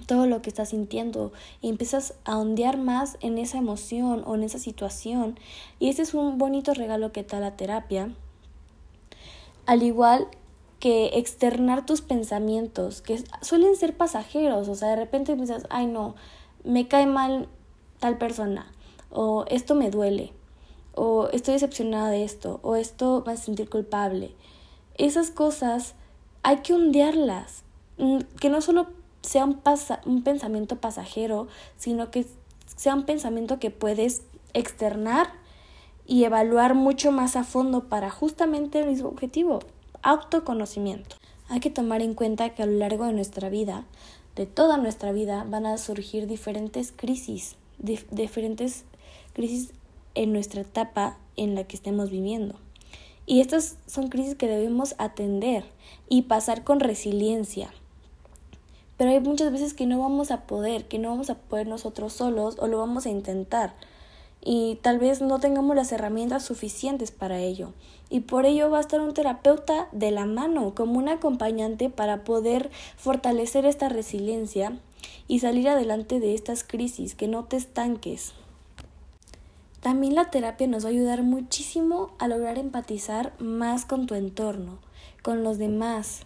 todo 0.07 0.27
lo 0.27 0.43
que 0.43 0.51
estás 0.51 0.71
sintiendo 0.71 1.33
y 1.63 1.69
empiezas 1.69 2.15
a 2.25 2.37
ondear 2.37 2.77
más 2.77 3.17
en 3.21 3.39
esa 3.39 3.59
emoción 3.59 4.23
o 4.27 4.35
en 4.35 4.43
esa 4.43 4.59
situación. 4.59 5.39
Y 5.79 5.89
ese 5.89 6.03
es 6.03 6.15
un 6.15 6.37
bonito 6.37 6.75
regalo 6.75 7.13
que 7.13 7.23
da 7.23 7.41
la 7.41 7.57
terapia. 7.57 8.13
Al 9.67 9.83
igual 9.83 10.29
que 10.79 11.13
externar 11.15 11.87
tus 11.87 12.03
pensamientos, 12.03 13.01
que 13.01 13.23
suelen 13.41 13.77
ser 13.77 13.97
pasajeros, 13.97 14.69
o 14.69 14.75
sea, 14.75 14.89
de 14.91 14.97
repente 14.97 15.35
piensas, 15.35 15.67
ay 15.71 15.87
no, 15.87 16.15
me 16.65 16.89
cae 16.89 17.07
mal 17.07 17.49
tal 18.05 18.19
persona, 18.19 18.71
o 19.09 19.47
esto 19.49 19.75
me 19.75 19.91
duele, 19.91 20.35
o 20.95 21.29
estoy 21.33 21.55
decepcionada 21.55 22.11
de 22.11 22.23
esto, 22.23 22.61
o 22.63 22.77
esto 22.77 23.23
me 23.25 23.33
hace 23.33 23.47
sentir 23.47 23.71
culpable. 23.71 24.35
Esas 24.99 25.31
cosas 25.31 25.95
hay 26.43 26.59
que 26.59 26.75
ondearlas, 26.75 27.63
mm, 27.97 28.19
que 28.39 28.51
no 28.51 28.61
solo 28.61 28.89
sea 29.23 29.47
un, 29.47 29.63
un 30.05 30.23
pensamiento 30.23 30.77
pasajero, 30.77 31.49
sino 31.79 32.11
que 32.11 32.27
sea 32.77 32.95
un 32.95 33.05
pensamiento 33.07 33.59
que 33.59 33.71
puedes 33.71 34.21
externar 34.53 35.29
y 36.07 36.25
evaluar 36.25 36.75
mucho 36.75 37.11
más 37.11 37.37
a 37.37 37.45
fondo 37.45 37.89
para 37.89 38.11
justamente 38.11 38.81
el 38.81 38.91
mismo 38.91 39.09
objetivo, 39.09 39.61
autoconocimiento. 40.03 41.17
Hay 41.49 41.61
que 41.61 41.71
tomar 41.71 42.03
en 42.03 42.13
cuenta 42.13 42.51
que 42.51 42.63
a 42.63 42.67
lo 42.67 42.77
largo 42.77 43.07
de 43.07 43.15
nuestra 43.15 43.49
vida, 43.49 43.87
de 44.37 44.45
toda 44.45 44.77
nuestra 44.77 45.11
vida, 45.13 45.47
van 45.49 45.65
a 45.65 45.79
surgir 45.79 46.27
diferentes 46.27 46.93
crisis, 46.95 47.57
diferentes 47.79 48.85
crisis 49.33 49.73
en 50.15 50.33
nuestra 50.33 50.63
etapa 50.63 51.19
en 51.37 51.55
la 51.55 51.65
que 51.65 51.77
estemos 51.77 52.11
viviendo. 52.11 52.55
Y 53.27 53.41
estas 53.41 53.77
son 53.87 54.09
crisis 54.09 54.35
que 54.35 54.49
debemos 54.49 54.95
atender 54.99 55.65
y 56.09 56.23
pasar 56.23 56.65
con 56.65 56.81
resiliencia. 56.81 57.71
pero 58.97 59.11
hay 59.11 59.19
muchas 59.19 59.51
veces 59.51 59.75
que 59.75 59.87
no 59.87 59.99
vamos 59.99 60.31
a 60.31 60.47
poder, 60.47 60.87
que 60.87 61.01
no 61.01 61.09
vamos 61.09 61.29
a 61.29 61.35
poder 61.35 61.67
nosotros 61.67 62.13
solos 62.13 62.57
o 62.61 62.69
lo 62.69 62.79
vamos 62.79 63.07
a 63.07 63.11
intentar 63.11 63.75
y 64.45 64.79
tal 64.83 64.99
vez 64.99 65.23
no 65.23 65.41
tengamos 65.41 65.75
las 65.75 65.91
herramientas 65.91 66.45
suficientes 66.45 67.11
para 67.11 67.39
ello. 67.39 67.73
Y 68.11 68.21
por 68.21 68.45
ello 68.45 68.71
va 68.71 68.79
a 68.79 68.83
estar 68.83 69.01
un 69.01 69.15
terapeuta 69.15 69.89
de 69.93 70.11
la 70.11 70.27
mano 70.27 70.75
como 70.75 70.99
un 70.99 71.09
acompañante 71.09 71.89
para 71.89 72.25
poder 72.25 72.71
fortalecer 72.97 73.65
esta 73.65 73.89
resiliencia 73.89 74.79
y 75.29 75.41
salir 75.41 75.69
adelante 75.69 76.21
de 76.21 76.35
estas 76.35 76.65
crisis, 76.65 77.15
que 77.15 77.29
no 77.29 77.45
te 77.45 77.57
estanques. 77.57 78.35
También 79.81 80.15
la 80.15 80.31
terapia 80.31 80.67
nos 80.67 80.85
va 80.85 80.89
a 80.89 80.93
ayudar 80.93 81.23
muchísimo 81.23 82.13
a 82.19 82.29
lograr 82.29 82.59
empatizar 82.59 83.35
más 83.39 83.85
con 83.85 84.07
tu 84.07 84.15
entorno, 84.15 84.79
con 85.23 85.43
los 85.43 85.59
demás. 85.59 86.23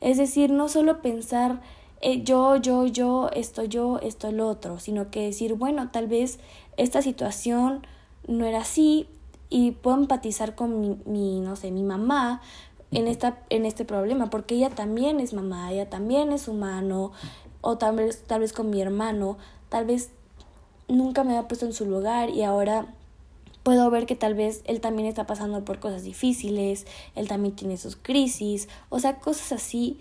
Es 0.00 0.16
decir, 0.16 0.50
no 0.50 0.68
solo 0.68 1.02
pensar 1.02 1.60
eh, 2.00 2.22
yo, 2.22 2.56
yo, 2.56 2.86
yo, 2.86 3.30
esto 3.32 3.64
yo, 3.64 3.98
esto 4.00 4.30
lo 4.32 4.48
otro, 4.48 4.78
sino 4.78 5.10
que 5.10 5.22
decir, 5.22 5.54
bueno, 5.54 5.90
tal 5.90 6.06
vez 6.06 6.38
esta 6.76 7.00
situación 7.02 7.86
no 8.26 8.44
era 8.44 8.60
así 8.60 9.06
y 9.48 9.70
puedo 9.70 9.96
empatizar 9.96 10.54
con 10.54 10.80
mi, 10.80 10.98
mi 11.06 11.40
no 11.40 11.56
sé, 11.56 11.70
mi 11.70 11.82
mamá 11.82 12.42
en, 12.90 13.08
esta, 13.08 13.38
en 13.50 13.64
este 13.66 13.84
problema, 13.84 14.30
porque 14.30 14.54
ella 14.54 14.70
también 14.70 15.20
es 15.20 15.32
mamá, 15.32 15.72
ella 15.72 15.88
también 15.90 16.32
es 16.32 16.48
humano, 16.48 17.12
o 17.64 17.78
tal 17.78 17.96
vez, 17.96 18.22
tal 18.26 18.40
vez 18.40 18.52
con 18.52 18.70
mi 18.70 18.80
hermano, 18.80 19.38
tal 19.68 19.86
vez 19.86 20.10
nunca 20.86 21.24
me 21.24 21.36
había 21.36 21.48
puesto 21.48 21.66
en 21.66 21.72
su 21.72 21.86
lugar 21.86 22.30
y 22.30 22.42
ahora 22.42 22.86
puedo 23.62 23.90
ver 23.90 24.06
que 24.06 24.14
tal 24.14 24.34
vez 24.34 24.62
él 24.66 24.80
también 24.80 25.08
está 25.08 25.26
pasando 25.26 25.64
por 25.64 25.80
cosas 25.80 26.04
difíciles, 26.04 26.86
él 27.14 27.26
también 27.26 27.56
tiene 27.56 27.78
sus 27.78 27.96
crisis, 27.96 28.68
o 28.90 29.00
sea, 29.00 29.18
cosas 29.18 29.52
así 29.52 29.98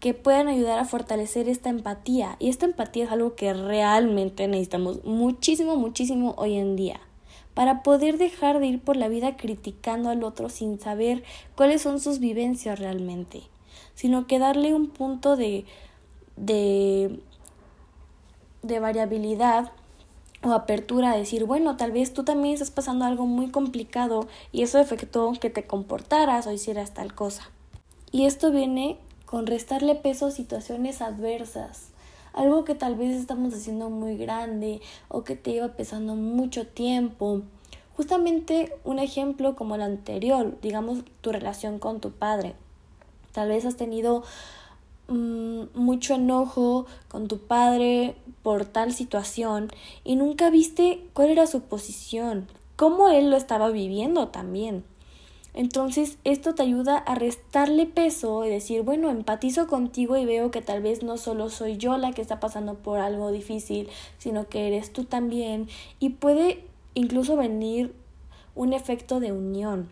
que 0.00 0.14
puedan 0.14 0.48
ayudar 0.48 0.78
a 0.78 0.86
fortalecer 0.86 1.46
esta 1.46 1.68
empatía. 1.68 2.36
Y 2.38 2.48
esta 2.48 2.64
empatía 2.64 3.04
es 3.04 3.10
algo 3.10 3.34
que 3.34 3.52
realmente 3.52 4.48
necesitamos 4.48 5.04
muchísimo, 5.04 5.76
muchísimo 5.76 6.34
hoy 6.38 6.56
en 6.56 6.74
día 6.74 7.00
para 7.52 7.82
poder 7.82 8.16
dejar 8.16 8.60
de 8.60 8.68
ir 8.68 8.80
por 8.80 8.96
la 8.96 9.08
vida 9.08 9.36
criticando 9.36 10.08
al 10.08 10.24
otro 10.24 10.48
sin 10.48 10.80
saber 10.80 11.22
cuáles 11.56 11.82
son 11.82 12.00
sus 12.00 12.18
vivencias 12.18 12.78
realmente, 12.78 13.42
sino 13.94 14.26
que 14.26 14.38
darle 14.38 14.72
un 14.72 14.88
punto 14.88 15.36
de, 15.36 15.66
de, 16.40 17.20
de 18.62 18.80
variabilidad 18.80 19.72
o 20.42 20.52
apertura 20.52 21.12
a 21.12 21.16
decir, 21.16 21.44
bueno, 21.44 21.76
tal 21.76 21.92
vez 21.92 22.14
tú 22.14 22.24
también 22.24 22.54
estás 22.54 22.70
pasando 22.70 23.04
algo 23.04 23.26
muy 23.26 23.50
complicado 23.50 24.26
y 24.52 24.62
eso 24.62 24.78
afectó 24.78 25.32
que 25.38 25.50
te 25.50 25.66
comportaras 25.66 26.46
o 26.46 26.52
hicieras 26.52 26.94
tal 26.94 27.14
cosa. 27.14 27.50
Y 28.10 28.24
esto 28.24 28.50
viene 28.50 28.98
con 29.26 29.46
restarle 29.46 29.94
peso 29.94 30.26
a 30.26 30.30
situaciones 30.30 31.02
adversas, 31.02 31.90
algo 32.32 32.64
que 32.64 32.74
tal 32.74 32.96
vez 32.96 33.16
estamos 33.16 33.52
haciendo 33.52 33.90
muy 33.90 34.16
grande 34.16 34.80
o 35.08 35.24
que 35.24 35.36
te 35.36 35.52
lleva 35.52 35.68
pesando 35.68 36.14
mucho 36.14 36.66
tiempo. 36.66 37.42
Justamente 37.96 38.72
un 38.82 38.98
ejemplo 38.98 39.56
como 39.56 39.74
el 39.74 39.82
anterior, 39.82 40.58
digamos 40.62 41.04
tu 41.20 41.32
relación 41.32 41.78
con 41.78 42.00
tu 42.00 42.12
padre. 42.12 42.54
Tal 43.32 43.48
vez 43.48 43.66
has 43.66 43.76
tenido 43.76 44.24
mm, 45.10 45.64
mucho 45.74 46.14
enojo 46.14 46.86
con 47.08 47.28
tu 47.28 47.38
padre 47.38 48.14
por 48.42 48.64
tal 48.64 48.94
situación 48.94 49.68
y 50.04 50.16
nunca 50.16 50.48
viste 50.50 51.04
cuál 51.12 51.28
era 51.28 51.46
su 51.46 51.60
posición, 51.60 52.48
cómo 52.76 53.10
él 53.10 53.30
lo 53.30 53.36
estaba 53.36 53.70
viviendo 53.70 54.28
también. 54.28 54.84
Entonces 55.52 56.18
esto 56.24 56.54
te 56.54 56.62
ayuda 56.62 56.96
a 56.96 57.16
restarle 57.16 57.86
peso 57.86 58.44
y 58.46 58.48
decir, 58.48 58.82
bueno, 58.82 59.10
empatizo 59.10 59.66
contigo 59.66 60.16
y 60.16 60.24
veo 60.24 60.50
que 60.50 60.62
tal 60.62 60.80
vez 60.80 61.02
no 61.02 61.16
solo 61.16 61.50
soy 61.50 61.76
yo 61.76 61.98
la 61.98 62.12
que 62.12 62.22
está 62.22 62.38
pasando 62.40 62.74
por 62.74 63.00
algo 63.00 63.32
difícil, 63.32 63.88
sino 64.18 64.48
que 64.48 64.68
eres 64.68 64.92
tú 64.92 65.04
también 65.04 65.68
y 65.98 66.10
puede 66.10 66.64
incluso 66.94 67.36
venir 67.36 67.94
un 68.54 68.72
efecto 68.72 69.20
de 69.20 69.32
unión 69.32 69.88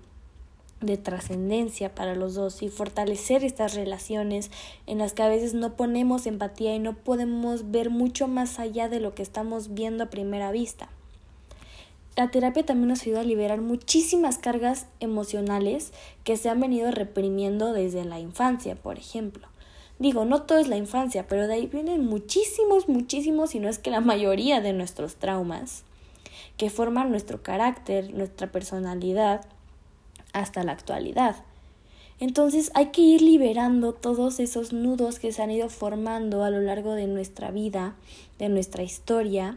de 0.81 0.97
trascendencia 0.97 1.95
para 1.95 2.15
los 2.15 2.35
dos 2.35 2.63
y 2.63 2.69
fortalecer 2.69 3.45
estas 3.45 3.75
relaciones 3.75 4.51
en 4.87 4.99
las 4.99 5.13
que 5.13 5.23
a 5.23 5.29
veces 5.29 5.55
no 5.55 5.75
ponemos 5.75 6.27
empatía 6.27 6.75
y 6.75 6.79
no 6.79 6.95
podemos 6.95 7.71
ver 7.71 7.91
mucho 7.91 8.29
más 8.29 8.59
allá 8.59 8.89
de 8.89 9.01
lo 9.01 9.15
que 9.15 9.23
estamos 9.23 9.75
viendo 9.75 10.05
a 10.05 10.11
primera 10.11 10.53
vista. 10.53 10.89
La 12.17 12.31
terapia 12.31 12.67
también 12.67 12.89
nos 12.89 13.03
ayuda 13.03 13.21
a 13.21 13.25
liberar 13.25 13.61
muchísimas 13.61 14.39
cargas 14.39 14.87
emocionales 14.99 15.93
que 16.25 16.37
se 16.37 16.49
han 16.49 16.61
venido 16.61 16.91
reprimiendo 16.91 17.73
desde 17.73 18.05
la 18.05 18.19
infancia, 18.19 18.75
por 18.75 18.99
ejemplo. 18.99 19.47
Digo, 20.01 20.25
no 20.25 20.43
todo 20.43 20.59
es 20.59 20.69
la 20.69 20.77
infancia, 20.77 21.27
pero 21.29 21.47
de 21.47 21.55
ahí 21.55 21.67
vienen 21.67 22.05
muchísimos, 22.05 22.89
muchísimos, 22.89 23.51
si 23.51 23.61
no 23.61 23.69
es 23.69 23.79
que 23.79 23.91
la 23.91 24.01
mayoría 24.01 24.61
de 24.61 24.73
nuestros 24.73 25.17
traumas, 25.17 25.85
que 26.57 26.71
forman 26.71 27.11
nuestro 27.11 27.43
carácter, 27.43 28.13
nuestra 28.15 28.51
personalidad, 28.51 29.47
hasta 30.41 30.63
la 30.63 30.73
actualidad. 30.73 31.37
Entonces 32.21 32.73
hay 32.75 32.87
que 32.87 33.03
ir 33.03 33.23
liberando 33.23 33.93
todos 33.93 34.41
esos 34.41 34.73
nudos 34.73 35.19
que 35.19 35.33
se 35.33 35.43
han 35.43 35.53
ido 35.53 35.69
formando 35.69 36.43
a 36.43 36.51
lo 36.51 36.61
largo 36.61 36.95
de 36.95 37.07
nuestra 37.07 37.51
vida, 37.51 37.95
de 38.39 38.49
nuestra 38.49 38.83
historia, 38.83 39.57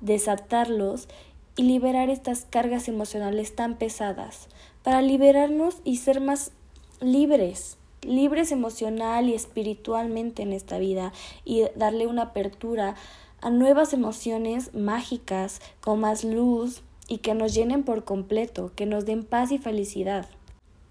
desatarlos 0.00 1.08
y 1.56 1.62
liberar 1.62 2.10
estas 2.10 2.44
cargas 2.44 2.88
emocionales 2.88 3.54
tan 3.56 3.76
pesadas, 3.76 4.48
para 4.82 5.00
liberarnos 5.00 5.76
y 5.82 5.96
ser 5.96 6.20
más 6.20 6.52
libres, 7.00 7.78
libres 8.02 8.52
emocional 8.52 9.30
y 9.30 9.34
espiritualmente 9.34 10.42
en 10.42 10.52
esta 10.52 10.78
vida 10.78 11.12
y 11.44 11.64
darle 11.74 12.06
una 12.06 12.22
apertura 12.22 12.96
a 13.40 13.50
nuevas 13.50 13.94
emociones 13.94 14.74
mágicas 14.74 15.60
con 15.80 16.00
más 16.00 16.22
luz 16.24 16.82
y 17.08 17.18
que 17.18 17.34
nos 17.34 17.54
llenen 17.54 17.82
por 17.82 18.04
completo, 18.04 18.72
que 18.74 18.86
nos 18.86 19.06
den 19.06 19.24
paz 19.24 19.52
y 19.52 19.58
felicidad. 19.58 20.28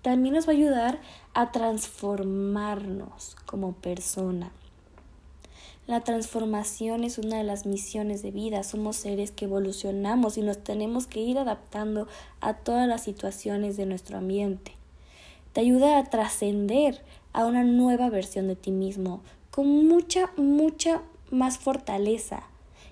También 0.01 0.36
nos 0.36 0.48
va 0.48 0.51
a 0.51 0.55
ayudar 0.55 1.01
a 1.34 1.51
transformarnos 1.51 3.36
como 3.46 3.74
persona 3.74 4.51
la 5.86 6.00
transformación 6.00 7.03
es 7.03 7.17
una 7.17 7.38
de 7.38 7.43
las 7.43 7.65
misiones 7.65 8.22
de 8.22 8.32
vida. 8.32 8.63
Somos 8.63 8.96
seres 8.96 9.32
que 9.32 9.46
evolucionamos 9.46 10.38
y 10.38 10.41
nos 10.41 10.63
tenemos 10.63 11.08
que 11.08 11.20
ir 11.20 11.38
adaptando 11.38 12.08
a 12.39 12.53
todas 12.53 12.88
las 12.88 13.03
situaciones 13.03 13.75
de 13.75 13.86
nuestro 13.86 14.17
ambiente. 14.17 14.72
Te 15.51 15.60
ayuda 15.60 15.98
a 15.98 16.05
trascender 16.05 17.01
a 17.34 17.46
una 17.46 17.65
nueva 17.65 18.10
versión 18.10 18.48
de 18.48 18.55
ti 18.55 18.72
mismo 18.72 19.22
con 19.51 19.86
mucha, 19.86 20.32
mucha 20.38 21.01
más 21.32 21.58
fortaleza 21.58 22.43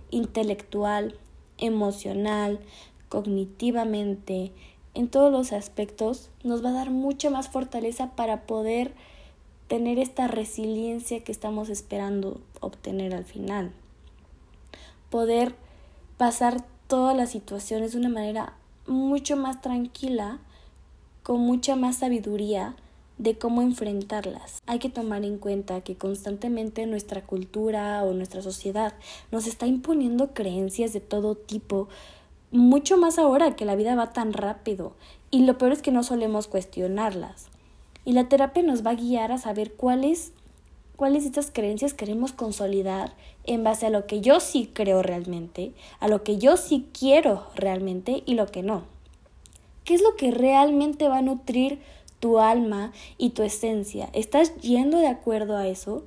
intelectual, 0.09 1.15
emocional, 1.59 2.59
cognitivamente, 3.11 4.53
en 4.93 5.09
todos 5.09 5.33
los 5.33 5.51
aspectos, 5.51 6.29
nos 6.45 6.63
va 6.63 6.69
a 6.69 6.73
dar 6.73 6.91
mucha 6.91 7.29
más 7.29 7.49
fortaleza 7.49 8.15
para 8.15 8.43
poder 8.47 8.93
tener 9.67 9.99
esta 9.99 10.29
resiliencia 10.29 11.21
que 11.21 11.33
estamos 11.33 11.67
esperando 11.67 12.39
obtener 12.61 13.13
al 13.13 13.25
final. 13.25 13.73
Poder 15.09 15.55
pasar 16.17 16.63
todas 16.87 17.15
las 17.15 17.31
situaciones 17.31 17.91
de 17.91 17.97
una 17.97 18.07
manera 18.07 18.53
mucho 18.87 19.35
más 19.35 19.61
tranquila, 19.61 20.39
con 21.21 21.41
mucha 21.41 21.75
más 21.75 21.97
sabiduría 21.97 22.77
de 23.17 23.37
cómo 23.37 23.61
enfrentarlas. 23.61 24.61
Hay 24.67 24.79
que 24.79 24.89
tomar 24.89 25.25
en 25.25 25.37
cuenta 25.37 25.81
que 25.81 25.97
constantemente 25.97 26.85
nuestra 26.85 27.25
cultura 27.25 28.05
o 28.05 28.13
nuestra 28.13 28.41
sociedad 28.41 28.93
nos 29.33 29.47
está 29.47 29.67
imponiendo 29.67 30.33
creencias 30.33 30.93
de 30.93 31.01
todo 31.01 31.35
tipo, 31.35 31.89
mucho 32.51 32.97
más 32.97 33.17
ahora 33.17 33.55
que 33.55 33.65
la 33.65 33.75
vida 33.75 33.95
va 33.95 34.13
tan 34.13 34.33
rápido, 34.33 34.93
y 35.29 35.45
lo 35.45 35.57
peor 35.57 35.71
es 35.71 35.81
que 35.81 35.91
no 35.91 36.03
solemos 36.03 36.47
cuestionarlas. 36.47 37.47
Y 38.03 38.13
la 38.13 38.27
terapia 38.27 38.63
nos 38.63 38.85
va 38.85 38.91
a 38.91 38.95
guiar 38.95 39.31
a 39.31 39.37
saber 39.37 39.73
cuáles 39.73 40.33
cuáles 41.01 41.25
estas 41.25 41.49
creencias 41.49 41.95
queremos 41.95 42.31
consolidar 42.31 43.13
en 43.45 43.63
base 43.63 43.87
a 43.87 43.89
lo 43.89 44.05
que 44.05 44.21
yo 44.21 44.39
sí 44.39 44.69
creo 44.71 45.01
realmente, 45.01 45.71
a 45.99 46.07
lo 46.07 46.23
que 46.23 46.37
yo 46.37 46.57
sí 46.57 46.85
quiero 46.93 47.47
realmente 47.55 48.21
y 48.27 48.35
lo 48.35 48.45
que 48.45 48.61
no. 48.61 48.83
¿Qué 49.83 49.95
es 49.95 50.03
lo 50.03 50.15
que 50.15 50.29
realmente 50.29 51.07
va 51.07 51.17
a 51.17 51.23
nutrir 51.23 51.79
tu 52.19 52.37
alma 52.37 52.91
y 53.17 53.31
tu 53.31 53.41
esencia? 53.41 54.09
¿Estás 54.13 54.55
yendo 54.57 54.99
de 54.99 55.07
acuerdo 55.07 55.57
a 55.57 55.67
eso? 55.67 56.03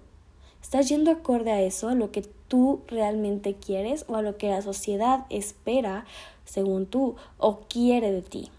¿Estás 0.62 0.88
yendo 0.88 1.10
acorde 1.10 1.50
a 1.50 1.60
eso, 1.60 1.88
a 1.88 1.96
lo 1.96 2.12
que 2.12 2.22
tú 2.46 2.82
realmente 2.86 3.54
quieres 3.54 4.04
o 4.06 4.14
a 4.14 4.22
lo 4.22 4.36
que 4.36 4.48
la 4.48 4.62
sociedad 4.62 5.26
espera 5.28 6.06
según 6.44 6.86
tú 6.86 7.16
o 7.38 7.60
quiere 7.68 8.12
de 8.12 8.22
ti? 8.22 8.50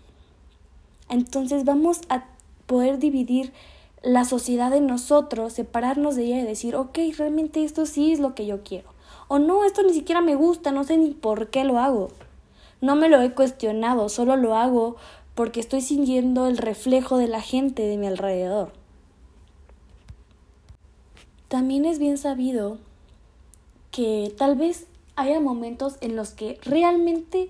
Entonces 1.09 1.65
vamos 1.65 2.01
a 2.09 2.25
poder 2.65 2.99
dividir 2.99 3.53
la 4.01 4.25
sociedad 4.25 4.73
en 4.73 4.87
nosotros, 4.87 5.53
separarnos 5.53 6.15
de 6.15 6.25
ella 6.25 6.41
y 6.41 6.45
decir, 6.45 6.75
ok, 6.75 6.97
realmente 7.17 7.63
esto 7.63 7.85
sí 7.85 8.11
es 8.11 8.19
lo 8.19 8.35
que 8.35 8.45
yo 8.45 8.63
quiero. 8.63 8.89
O 9.27 9.39
no, 9.39 9.65
esto 9.65 9.81
ni 9.83 9.93
siquiera 9.93 10.21
me 10.21 10.35
gusta, 10.35 10.71
no 10.71 10.83
sé 10.83 10.97
ni 10.97 11.11
por 11.11 11.49
qué 11.49 11.63
lo 11.63 11.79
hago. 11.79 12.09
No 12.81 12.95
me 12.95 13.09
lo 13.09 13.21
he 13.21 13.33
cuestionado, 13.33 14.09
solo 14.09 14.35
lo 14.35 14.55
hago 14.55 14.95
porque 15.33 15.59
estoy 15.59 15.81
sintiendo 15.81 16.47
el 16.47 16.57
reflejo 16.57 17.17
de 17.17 17.27
la 17.27 17.41
gente 17.41 17.83
de 17.83 17.97
mi 17.97 18.07
alrededor. 18.07 18.71
también 21.47 21.85
es 21.85 21.99
bien 21.99 22.17
sabido 22.17 22.79
que 23.91 24.33
tal 24.37 24.55
vez 24.55 24.87
haya 25.15 25.39
momentos 25.39 25.95
en 26.01 26.15
los 26.15 26.31
que 26.31 26.59
realmente 26.63 27.49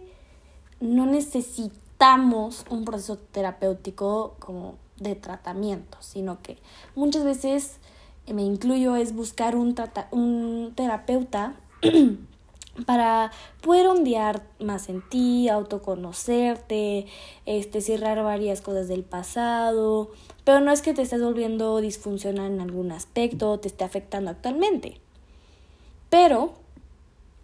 no 0.86 1.06
necesitamos 1.06 2.66
un 2.70 2.86
proceso 2.86 3.18
terapéutico 3.18 4.36
como 4.40 4.76
de 4.98 5.16
tratamiento, 5.16 5.98
sino 6.00 6.42
que 6.42 6.58
muchas 6.96 7.24
veces 7.24 7.78
me 8.28 8.44
incluyo 8.44 8.96
es 8.96 9.14
buscar 9.14 9.56
un, 9.56 9.76
un 10.12 10.74
terapeuta 10.76 11.56
para 12.86 13.32
poder 13.62 13.88
ondear 13.88 14.44
más 14.60 14.90
en 14.90 15.02
ti, 15.08 15.48
autoconocerte, 15.50 17.06
este, 17.46 17.82
cerrar 17.82 18.22
varias 18.24 18.62
cosas 18.62 18.88
del 18.88 19.04
pasado, 19.04 20.12
pero 20.44 20.60
no 20.60 20.72
es 20.72 20.82
que 20.82 20.94
te 20.94 21.02
estés 21.02 21.22
volviendo 21.22 21.80
disfuncional 21.80 22.52
en 22.52 22.62
algún 22.62 22.92
aspecto 22.92 23.60
te 23.60 23.68
esté 23.68 23.84
afectando 23.84 24.32
actualmente. 24.32 25.00
Pero 26.10 26.54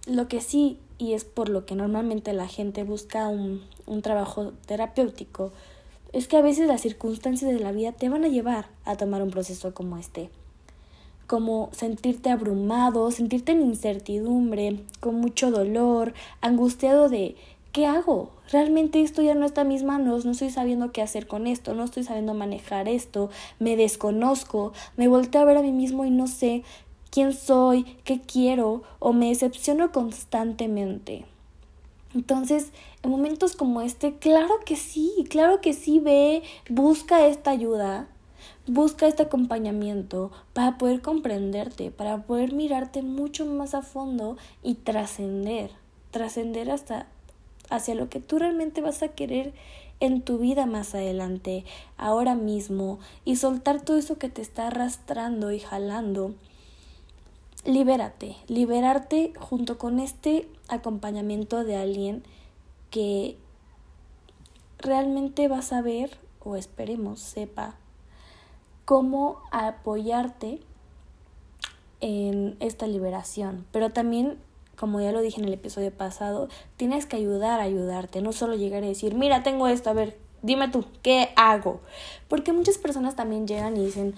lo 0.06 0.28
que 0.28 0.42
sí, 0.42 0.78
y 1.02 1.14
es 1.14 1.26
por 1.26 1.50
lo 1.50 1.66
que 1.66 1.74
normalmente 1.74 2.32
la 2.32 2.48
gente 2.48 2.84
busca 2.84 3.28
un, 3.28 3.64
un 3.88 4.04
trabajo 4.04 4.54
terapéutico, 4.68 5.52
es 6.14 6.28
que 6.28 6.38
a 6.38 6.44
veces 6.44 6.68
las 6.68 6.82
circunstancias 6.82 7.52
de 7.52 7.60
la 7.60 7.72
vida 7.72 7.92
te 7.92 8.08
van 8.08 8.24
a 8.24 8.28
llevar 8.28 8.68
a 8.86 8.96
tomar 8.98 9.24
un 9.24 9.32
proceso 9.32 9.74
como 9.74 9.98
este 9.98 10.30
como 11.26 11.70
sentirte 11.72 12.30
abrumado, 12.30 13.10
sentirte 13.10 13.54
en 13.54 13.62
incertidumbre, 13.62 14.84
con 15.00 15.16
mucho 15.16 15.50
dolor, 15.50 16.14
angustiado 16.42 17.08
de 17.08 17.38
¿qué 17.72 17.86
hago? 17.86 18.32
Realmente 18.52 19.02
esto 19.02 19.22
ya 19.22 19.34
no 19.34 19.46
está 19.46 19.62
en 19.62 19.70
mis 19.70 19.84
manos, 19.84 20.26
no 20.26 20.32
estoy 20.32 20.50
sabiendo 20.50 20.92
qué 20.92 21.02
hacer 21.02 21.28
con 21.28 21.48
esto, 21.48 21.74
no 21.74 21.86
estoy 21.86 22.04
sabiendo 22.04 22.34
manejar 22.34 22.90
esto, 22.90 23.30
me 23.60 23.78
desconozco, 23.78 24.74
me 24.98 25.08
volteo 25.08 25.42
a 25.42 25.46
ver 25.46 25.58
a 25.58 25.62
mí 25.62 25.72
mismo 25.72 26.06
y 26.06 26.12
no 26.12 26.28
sé 26.28 26.64
quién 27.12 27.34
soy, 27.34 27.84
qué 28.04 28.20
quiero 28.20 28.82
o 28.98 29.14
me 29.14 29.28
decepciono 29.28 29.92
constantemente. 29.92 31.26
Entonces, 32.16 32.72
en 33.04 33.12
momentos 33.12 33.56
como 33.56 33.82
este, 33.82 34.16
claro 34.16 34.56
que 34.66 34.76
sí, 34.76 35.26
claro 35.30 35.62
que 35.62 35.74
sí, 35.74 36.00
ve, 36.00 36.42
busca 36.68 37.28
esta 37.28 37.52
ayuda, 37.52 38.08
Busca 38.68 39.08
este 39.08 39.24
acompañamiento 39.24 40.32
para 40.54 40.78
poder 40.78 41.02
comprenderte, 41.02 41.90
para 41.92 42.24
poder 42.24 42.54
mirarte 42.54 43.02
mucho 43.02 43.46
más 43.46 43.74
a 43.74 43.82
fondo 43.82 44.38
y 44.62 44.76
trascender, 44.76 45.72
trascender 46.12 46.70
hasta 46.70 47.08
hacia 47.70 47.96
lo 47.96 48.10
que 48.10 48.20
tú 48.20 48.38
realmente 48.38 48.82
vas 48.82 49.02
a 49.02 49.10
querer 49.10 49.54
en 50.00 50.22
tu 50.22 50.38
vida 50.38 50.66
más 50.66 50.94
adelante, 50.94 51.64
ahora 51.98 52.36
mismo, 52.36 53.00
y 53.24 53.38
soltar 53.38 53.82
todo 53.82 53.98
eso 53.98 54.18
que 54.18 54.30
te 54.30 54.42
está 54.42 54.68
arrastrando 54.68 55.52
y 55.52 55.60
jalando. 55.60 56.34
Libérate, 57.64 58.38
liberarte 58.48 59.34
junto 59.38 59.78
con 59.78 60.00
este 60.00 60.48
acompañamiento 60.68 61.64
de 61.64 61.76
alguien 61.76 62.24
que 62.90 63.38
realmente 64.80 65.48
vas 65.48 65.72
a 65.72 65.82
ver, 65.84 66.18
o 66.44 66.56
esperemos 66.56 67.20
sepa, 67.20 67.76
cómo 68.86 69.42
apoyarte 69.52 70.60
en 72.00 72.58
esta 72.60 72.88
liberación. 72.88 73.68
Pero 73.72 73.92
también, 73.92 74.40
como 74.76 75.00
ya 75.00 75.12
lo 75.12 75.22
dije 75.22 75.40
en 75.40 75.48
el 75.48 75.54
episodio 75.54 75.92
pasado, 75.92 76.50
tienes 76.78 77.06
que 77.06 77.18
ayudar 77.18 77.60
a 77.60 77.64
ayudarte, 77.64 78.22
no 78.22 78.34
solo 78.34 78.56
llegar 78.56 78.84
y 78.84 78.88
decir, 78.88 79.14
mira, 79.14 79.44
tengo 79.44 79.68
esto, 79.68 79.92
a 79.92 79.94
ver, 79.94 80.18
dime 80.42 80.68
tú, 80.70 80.84
¿qué 81.04 81.30
hago? 81.36 81.80
Porque 82.28 82.54
muchas 82.54 82.80
personas 82.80 83.16
también 83.16 83.48
llegan 83.48 83.78
y 83.78 83.86
dicen, 83.86 84.16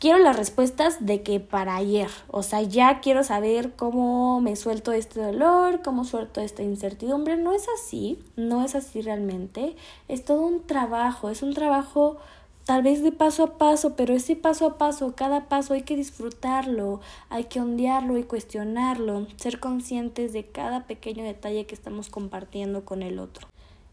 quiero 0.00 0.18
las 0.18 0.36
respuestas 0.36 1.04
de 1.04 1.22
que 1.22 1.38
para 1.38 1.76
ayer, 1.76 2.08
o 2.28 2.42
sea, 2.42 2.62
ya 2.62 3.00
quiero 3.00 3.22
saber 3.22 3.72
cómo 3.76 4.40
me 4.40 4.56
suelto 4.56 4.92
este 4.92 5.20
dolor, 5.20 5.82
cómo 5.84 6.04
suelto 6.04 6.40
esta 6.40 6.62
incertidumbre. 6.62 7.36
No 7.36 7.52
es 7.52 7.66
así, 7.76 8.18
no 8.34 8.64
es 8.64 8.74
así 8.74 9.02
realmente. 9.02 9.76
Es 10.08 10.24
todo 10.24 10.40
un 10.40 10.66
trabajo, 10.66 11.28
es 11.28 11.42
un 11.42 11.52
trabajo 11.52 12.16
tal 12.64 12.82
vez 12.82 13.02
de 13.02 13.12
paso 13.12 13.44
a 13.44 13.58
paso, 13.58 13.94
pero 13.94 14.14
ese 14.14 14.36
paso 14.36 14.66
a 14.66 14.78
paso, 14.78 15.14
cada 15.14 15.48
paso 15.48 15.74
hay 15.74 15.82
que 15.82 15.96
disfrutarlo, 15.96 17.00
hay 17.28 17.44
que 17.44 17.60
ondearlo 17.60 18.16
y 18.16 18.22
cuestionarlo, 18.22 19.26
ser 19.36 19.60
conscientes 19.60 20.32
de 20.32 20.46
cada 20.46 20.86
pequeño 20.86 21.24
detalle 21.24 21.66
que 21.66 21.74
estamos 21.74 22.08
compartiendo 22.08 22.86
con 22.86 23.02
el 23.02 23.18
otro. 23.18 23.48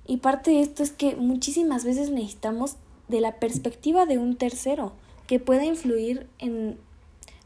Y 0.05 0.17
parte 0.17 0.51
de 0.51 0.61
esto 0.61 0.83
es 0.83 0.91
que 0.91 1.17
muchísimas 1.17 1.83
veces 1.83 2.11
necesitamos 2.11 2.77
de 3.09 3.19
la 3.19 3.39
perspectiva 3.39 4.05
de 4.05 4.17
un 4.17 4.37
tercero 4.37 4.93
que 5.27 5.39
pueda 5.39 5.65
influir 5.65 6.27
en 6.39 6.77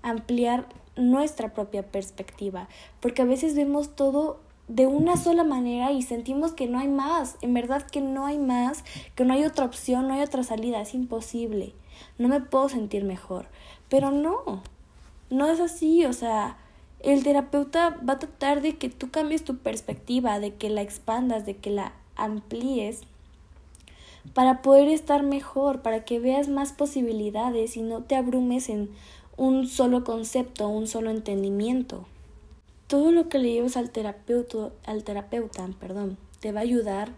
ampliar 0.02 0.67
nuestra 0.96 1.54
propia 1.54 1.84
perspectiva, 1.84 2.67
porque 3.00 3.22
a 3.22 3.26
veces 3.26 3.56
vemos 3.56 3.96
todo 3.96 4.39
de 4.67 4.88
una 4.88 5.17
sola 5.17 5.44
manera 5.44 5.91
y 5.91 6.02
sentimos 6.02 6.54
que 6.54 6.67
no 6.67 6.80
hay 6.80 6.88
más, 6.88 7.38
en 7.41 7.54
verdad 7.54 7.82
que 7.82 8.00
no 8.00 8.26
hay 8.26 8.38
más, 8.38 8.84
que 9.15 9.26
no 9.26 9.34
hay 9.34 9.44
otra 9.44 9.65
opción, 9.65 10.08
no 10.08 10.13
hay 10.13 10.22
otra 10.22 10.44
salida, 10.44 10.80
es 10.80 10.94
imposible, 10.94 11.74
no 12.17 12.30
me 12.30 12.39
puedo 12.39 12.70
sentir 12.70 13.04
mejor. 13.04 13.48
Pero 13.89 14.12
no, 14.12 14.63
no 15.30 15.48
es 15.48 15.60
así, 15.60 16.06
o 16.06 16.13
sea, 16.13 16.58
el 17.00 17.24
terapeuta 17.24 17.98
va 18.08 18.13
a 18.13 18.20
tratar 18.20 18.62
de 18.62 18.78
que 18.78 18.89
tú 18.89 19.12
cambies 19.12 19.44
tu 19.44 19.58
perspectiva, 19.58 20.39
de 20.39 20.54
que 20.56 20.70
la 20.70 20.82
expandas, 20.82 21.46
de 21.46 21.58
que 21.58 21.72
la 21.72 21.94
amplíes 22.15 23.02
para 24.34 24.62
poder 24.62 24.88
estar 24.88 25.23
mejor, 25.23 25.81
para 25.81 26.05
que 26.05 26.19
veas 26.19 26.47
más 26.49 26.73
posibilidades 26.73 27.77
y 27.77 27.81
no 27.81 28.03
te 28.03 28.15
abrumes 28.15 28.69
en 28.69 28.89
un 29.38 29.67
solo 29.67 30.03
concepto, 30.03 30.67
un 30.67 30.88
solo 30.88 31.10
entendimiento 31.10 32.05
todo 32.91 33.13
lo 33.13 33.29
que 33.29 33.39
le 33.39 33.53
lleves 33.53 33.77
al 33.77 33.89
terapeuta, 33.89 34.69
al 34.84 35.05
terapeuta 35.05 35.65
perdón, 35.79 36.17
te 36.41 36.51
va 36.51 36.60
a 36.60 36.63
ayudar 36.63 37.13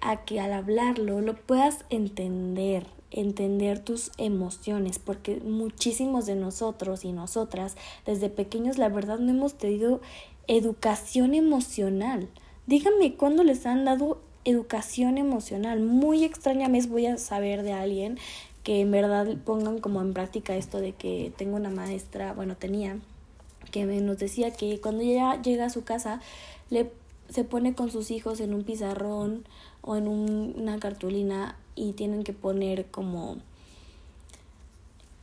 a 0.00 0.24
que 0.24 0.40
al 0.40 0.54
hablarlo 0.54 1.20
lo 1.20 1.36
puedas 1.36 1.84
entender, 1.90 2.86
entender 3.10 3.80
tus 3.80 4.12
emociones, 4.16 4.98
porque 4.98 5.42
muchísimos 5.44 6.24
de 6.24 6.36
nosotros 6.36 7.04
y 7.04 7.12
nosotras 7.12 7.76
desde 8.06 8.30
pequeños 8.30 8.78
la 8.78 8.88
verdad 8.88 9.18
no 9.18 9.30
hemos 9.30 9.58
tenido 9.58 10.00
educación 10.46 11.34
emocional. 11.34 12.30
Díganme 12.66 13.14
cuándo 13.14 13.44
les 13.44 13.66
han 13.66 13.84
dado 13.84 14.22
educación 14.44 15.18
emocional. 15.18 15.80
Muy 15.80 16.24
extrañamente 16.24 16.88
voy 16.88 17.06
a 17.06 17.18
saber 17.18 17.62
de 17.62 17.72
alguien 17.72 18.18
que 18.62 18.80
en 18.80 18.90
verdad 18.90 19.36
pongan 19.44 19.78
como 19.78 20.00
en 20.00 20.14
práctica 20.14 20.56
esto 20.56 20.80
de 20.80 20.92
que 20.92 21.32
tengo 21.36 21.56
una 21.56 21.70
maestra, 21.70 22.32
bueno, 22.32 22.56
tenía 22.56 22.98
que 23.70 23.84
nos 23.84 24.18
decía 24.18 24.52
que 24.52 24.80
cuando 24.80 25.02
ella 25.02 25.40
llega 25.42 25.66
a 25.66 25.70
su 25.70 25.84
casa 25.84 26.20
le 26.70 26.90
se 27.28 27.42
pone 27.42 27.74
con 27.74 27.90
sus 27.90 28.10
hijos 28.10 28.40
en 28.40 28.54
un 28.54 28.64
pizarrón 28.64 29.44
o 29.80 29.96
en 29.96 30.08
una 30.08 30.78
cartulina 30.78 31.56
y 31.74 31.92
tienen 31.92 32.22
que 32.22 32.32
poner 32.32 32.86
como 32.86 33.38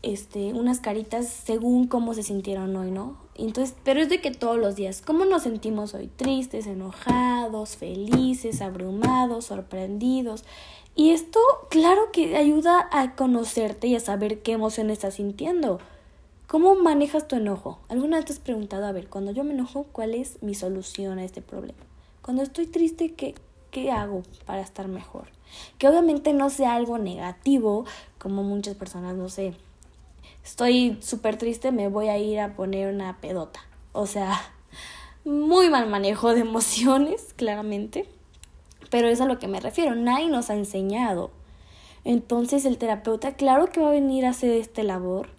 este 0.01 0.53
unas 0.53 0.79
caritas 0.79 1.27
según 1.27 1.87
cómo 1.87 2.13
se 2.13 2.23
sintieron 2.23 2.75
hoy, 2.75 2.91
¿no? 2.91 3.17
Entonces, 3.45 3.75
pero 3.83 4.01
es 4.01 4.09
de 4.09 4.21
que 4.21 4.31
todos 4.31 4.57
los 4.57 4.75
días, 4.75 5.01
¿cómo 5.05 5.25
nos 5.25 5.43
sentimos 5.43 5.93
hoy? 5.93 6.07
Tristes, 6.15 6.67
enojados, 6.67 7.75
felices, 7.75 8.61
abrumados, 8.61 9.45
sorprendidos. 9.45 10.43
Y 10.95 11.11
esto, 11.11 11.39
claro 11.69 12.11
que 12.11 12.37
ayuda 12.37 12.87
a 12.91 13.15
conocerte 13.15 13.87
y 13.87 13.95
a 13.95 13.99
saber 13.99 14.41
qué 14.41 14.53
emoción 14.53 14.89
estás 14.89 15.15
sintiendo. 15.15 15.79
¿Cómo 16.47 16.75
manejas 16.75 17.27
tu 17.27 17.37
enojo? 17.37 17.79
¿Alguna 17.87 18.17
vez 18.17 18.25
te 18.25 18.33
has 18.33 18.39
preguntado, 18.39 18.85
a 18.85 18.91
ver, 18.91 19.07
cuando 19.07 19.31
yo 19.31 19.43
me 19.43 19.53
enojo, 19.53 19.85
cuál 19.91 20.13
es 20.13 20.43
mi 20.43 20.53
solución 20.53 21.17
a 21.17 21.23
este 21.23 21.41
problema? 21.41 21.79
Cuando 22.21 22.43
estoy 22.43 22.67
triste, 22.67 23.13
¿qué, 23.13 23.35
qué 23.71 23.89
hago 23.89 24.23
para 24.45 24.61
estar 24.61 24.87
mejor? 24.87 25.27
Que 25.77 25.87
obviamente 25.87 26.33
no 26.33 26.49
sea 26.49 26.75
algo 26.75 26.97
negativo, 26.97 27.85
como 28.19 28.43
muchas 28.43 28.75
personas, 28.75 29.15
no 29.15 29.29
sé, 29.29 29.55
estoy 30.43 30.97
súper 31.01 31.37
triste, 31.37 31.71
me 31.71 31.87
voy 31.87 32.07
a 32.07 32.17
ir 32.17 32.39
a 32.39 32.55
poner 32.55 32.93
una 32.93 33.19
pedota. 33.21 33.59
O 33.93 34.05
sea, 34.07 34.39
muy 35.23 35.69
mal 35.69 35.89
manejo 35.89 36.33
de 36.33 36.41
emociones, 36.41 37.33
claramente. 37.35 38.07
Pero 38.89 39.07
es 39.07 39.21
a 39.21 39.25
lo 39.25 39.39
que 39.39 39.47
me 39.47 39.59
refiero, 39.59 39.95
nadie 39.95 40.27
nos 40.27 40.49
ha 40.49 40.55
enseñado. 40.55 41.31
Entonces 42.03 42.65
el 42.65 42.77
terapeuta, 42.77 43.35
claro 43.35 43.67
que 43.67 43.79
va 43.79 43.89
a 43.89 43.91
venir 43.91 44.25
a 44.25 44.31
hacer 44.31 44.51
esta 44.51 44.81
labor, 44.83 45.29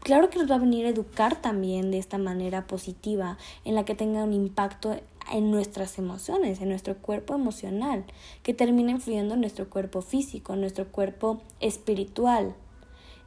claro 0.00 0.30
que 0.30 0.38
nos 0.38 0.48
va 0.48 0.54
a 0.54 0.60
venir 0.60 0.86
a 0.86 0.90
educar 0.90 1.42
también 1.42 1.90
de 1.90 1.98
esta 1.98 2.16
manera 2.16 2.68
positiva, 2.68 3.38
en 3.64 3.74
la 3.74 3.84
que 3.84 3.96
tenga 3.96 4.22
un 4.22 4.32
impacto 4.32 4.96
en 5.32 5.50
nuestras 5.50 5.98
emociones, 5.98 6.60
en 6.60 6.68
nuestro 6.68 6.96
cuerpo 6.96 7.34
emocional, 7.34 8.04
que 8.44 8.54
termina 8.54 8.92
influyendo 8.92 9.34
en 9.34 9.40
nuestro 9.40 9.68
cuerpo 9.68 10.00
físico, 10.00 10.54
en 10.54 10.60
nuestro 10.60 10.86
cuerpo 10.86 11.40
espiritual. 11.58 12.54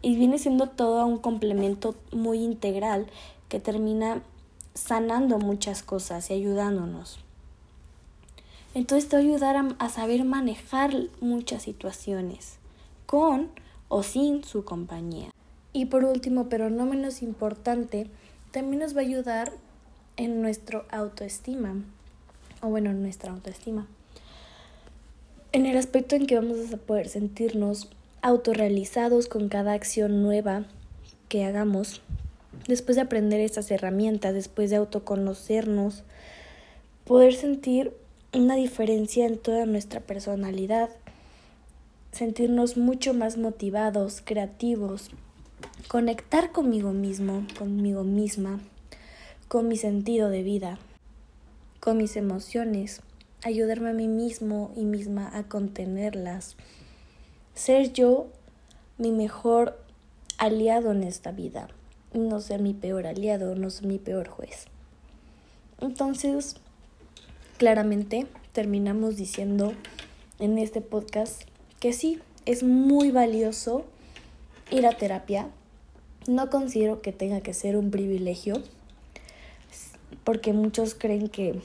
Y 0.02 0.16
viene 0.16 0.40
siendo 0.40 0.68
todo 0.68 1.06
un 1.06 1.18
complemento 1.18 1.96
muy 2.12 2.40
integral 2.40 3.08
que 3.50 3.60
termina 3.60 4.22
sanando 4.74 5.40
muchas 5.40 5.84
cosas 5.84 6.30
y 6.30 6.34
ayudándonos. 6.34 7.20
Entonces 8.74 9.10
te 9.10 9.16
va 9.18 9.22
a 9.22 9.26
ayudar 9.26 9.56
a, 9.56 9.68
a 9.80 9.90
saber 9.90 10.24
manejar 10.24 10.94
muchas 11.20 11.64
situaciones, 11.64 12.58
con 13.06 13.50
o 13.88 14.04
sin 14.04 14.44
su 14.44 14.64
compañía. 14.64 15.32
Y 15.74 15.86
por 15.86 16.06
último, 16.06 16.50
pero 16.50 16.70
no 16.70 16.86
menos 16.86 17.22
importante, 17.22 18.08
también 18.52 18.80
nos 18.80 18.96
va 18.96 19.00
a 19.00 19.04
ayudar 19.04 19.52
en 20.18 20.42
nuestro 20.42 20.86
autoestima, 20.92 21.76
o 22.62 22.68
bueno, 22.68 22.90
en 22.90 23.02
nuestra 23.02 23.32
autoestima. 23.32 23.88
En 25.52 25.66
el 25.66 25.78
aspecto 25.78 26.16
en 26.16 26.28
que 26.28 26.36
vamos 26.36 26.74
a 26.74 26.78
poder 26.78 27.10
sentirnos 27.10 27.90
autorrealizados 28.21 29.27
con 29.27 29.49
cada 29.49 29.73
acción 29.73 30.21
nueva 30.21 30.65
que 31.29 31.45
hagamos, 31.45 32.01
después 32.67 32.95
de 32.95 33.03
aprender 33.03 33.39
estas 33.39 33.71
herramientas, 33.71 34.34
después 34.34 34.69
de 34.69 34.77
autoconocernos, 34.77 36.03
poder 37.05 37.34
sentir 37.34 37.93
una 38.34 38.55
diferencia 38.55 39.25
en 39.25 39.38
toda 39.38 39.65
nuestra 39.65 40.01
personalidad, 40.01 40.89
sentirnos 42.12 42.77
mucho 42.77 43.13
más 43.13 43.38
motivados, 43.38 44.21
creativos, 44.23 45.10
conectar 45.88 46.51
conmigo 46.51 46.91
mismo, 46.91 47.45
conmigo 47.58 48.03
misma, 48.03 48.60
con 49.47 49.67
mi 49.67 49.77
sentido 49.77 50.29
de 50.29 50.43
vida, 50.43 50.77
con 51.79 51.97
mis 51.97 52.15
emociones, 52.17 53.01
ayudarme 53.43 53.89
a 53.89 53.93
mí 53.93 54.08
mismo 54.08 54.71
y 54.75 54.86
misma 54.86 55.36
a 55.36 55.43
contenerlas, 55.43 56.55
ser 57.60 57.91
yo 57.91 58.28
mi 58.98 59.12
mejor 59.12 59.78
aliado 60.38 60.93
en 60.93 61.04
esta 61.04 61.34
vida, 61.34 61.67
no 62.13 62.39
ser 62.39 62.62
mi 62.62 62.74
peor 62.74 63.06
aliado, 63.06 63.54
no 63.56 63.69
ser 63.69 63.86
mi 63.86 64.00
peor 64.00 64.30
juez. 64.30 64.67
Entonces, 65.82 66.56
claramente 67.58 68.28
terminamos 68.54 69.17
diciendo 69.17 69.74
en 70.39 70.58
este 70.58 70.80
podcast 70.80 71.41
que 71.82 71.91
sí, 71.91 72.22
es 72.45 72.63
muy 72.63 73.12
valioso 73.12 73.84
ir 74.72 74.88
a 74.88 74.95
terapia. 74.95 75.50
No 76.28 76.50
considero 76.50 77.02
que 77.02 77.12
tenga 77.12 77.41
que 77.41 77.54
ser 77.54 77.76
un 77.76 77.91
privilegio, 77.91 78.63
porque 80.24 80.54
muchos 80.54 80.95
creen 80.95 81.28
que 81.28 81.60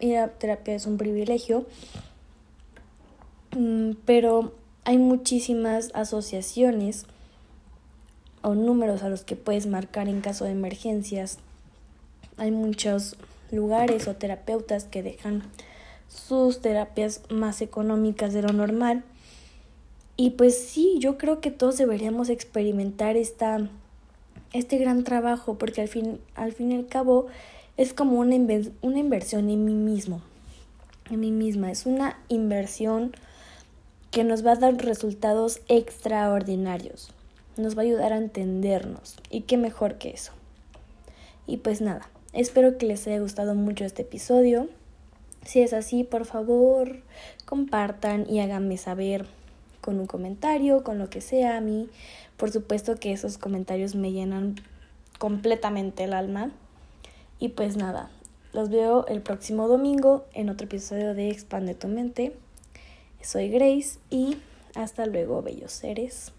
ir 0.00 0.18
a 0.18 0.28
terapia 0.28 0.74
es 0.74 0.84
un 0.84 0.98
privilegio, 0.98 1.64
mm, 3.56 3.92
pero 4.04 4.52
hay 4.84 4.98
muchísimas 4.98 5.90
asociaciones 5.94 7.06
o 8.42 8.54
números 8.54 9.02
a 9.02 9.08
los 9.08 9.24
que 9.24 9.36
puedes 9.36 9.66
marcar 9.66 10.08
en 10.08 10.20
caso 10.20 10.44
de 10.44 10.50
emergencias. 10.50 11.38
Hay 12.36 12.50
muchos 12.50 13.16
lugares 13.50 14.06
o 14.08 14.16
terapeutas 14.16 14.84
que 14.84 15.02
dejan 15.02 15.42
sus 16.08 16.60
terapias 16.60 17.22
más 17.30 17.62
económicas 17.62 18.34
de 18.34 18.42
lo 18.42 18.52
normal. 18.52 19.02
Y 20.16 20.30
pues 20.30 20.58
sí, 20.58 20.96
yo 20.98 21.16
creo 21.16 21.40
que 21.40 21.50
todos 21.50 21.78
deberíamos 21.78 22.28
experimentar 22.28 23.16
esta, 23.16 23.68
este 24.52 24.78
gran 24.78 25.02
trabajo 25.04 25.56
porque 25.56 25.80
al 25.80 25.88
fin, 25.88 26.20
al 26.34 26.52
fin 26.52 26.72
y 26.72 26.76
al 26.76 26.86
cabo 26.86 27.26
es 27.76 27.94
como 27.94 28.20
una, 28.20 28.36
una 28.82 28.98
inversión 28.98 29.48
en 29.48 29.64
mí 29.64 29.74
mismo, 29.74 30.20
en 31.10 31.20
mí 31.20 31.30
misma. 31.30 31.70
Es 31.70 31.86
una 31.86 32.18
inversión 32.28 33.12
que 34.14 34.24
nos 34.24 34.46
va 34.46 34.52
a 34.52 34.56
dar 34.56 34.74
resultados 34.76 35.60
extraordinarios. 35.68 37.10
Nos 37.58 37.76
va 37.76 37.82
a 37.82 37.84
ayudar 37.84 38.14
a 38.14 38.16
entendernos. 38.16 39.16
Y 39.28 39.42
qué 39.42 39.58
mejor 39.58 39.96
que 39.98 40.10
eso. 40.10 40.32
Y 41.46 41.58
pues 41.58 41.82
nada, 41.82 42.08
Espero 42.34 42.78
que 42.78 42.86
les 42.86 43.06
haya 43.06 43.20
gustado 43.20 43.54
mucho 43.54 43.84
este 43.84 44.02
episodio. 44.02 44.68
Si 45.44 45.60
es 45.60 45.72
así, 45.72 46.02
por 46.02 46.24
favor, 46.24 46.98
compartan 47.44 48.28
y 48.28 48.40
háganme 48.40 48.76
saber 48.76 49.26
con 49.80 50.00
un 50.00 50.06
comentario, 50.06 50.82
con 50.82 50.98
lo 50.98 51.08
que 51.08 51.20
sea 51.20 51.56
a 51.56 51.60
mí. 51.60 51.88
Por 52.36 52.50
supuesto 52.50 52.96
que 52.96 53.12
esos 53.12 53.38
comentarios 53.38 53.94
me 53.94 54.10
llenan 54.10 54.56
completamente 55.20 56.02
el 56.02 56.12
alma. 56.12 56.50
Y 57.38 57.50
pues 57.50 57.76
nada, 57.76 58.10
los 58.52 58.68
veo 58.68 59.06
el 59.06 59.22
próximo 59.22 59.68
domingo 59.68 60.24
en 60.34 60.48
otro 60.48 60.66
episodio 60.66 61.14
de 61.14 61.30
Expande 61.30 61.74
tu 61.74 61.86
mente. 61.86 62.34
Soy 63.24 63.48
Grace 63.48 63.98
y 64.10 64.36
hasta 64.74 65.06
luego, 65.06 65.40
bellos 65.40 65.72
seres. 65.72 66.33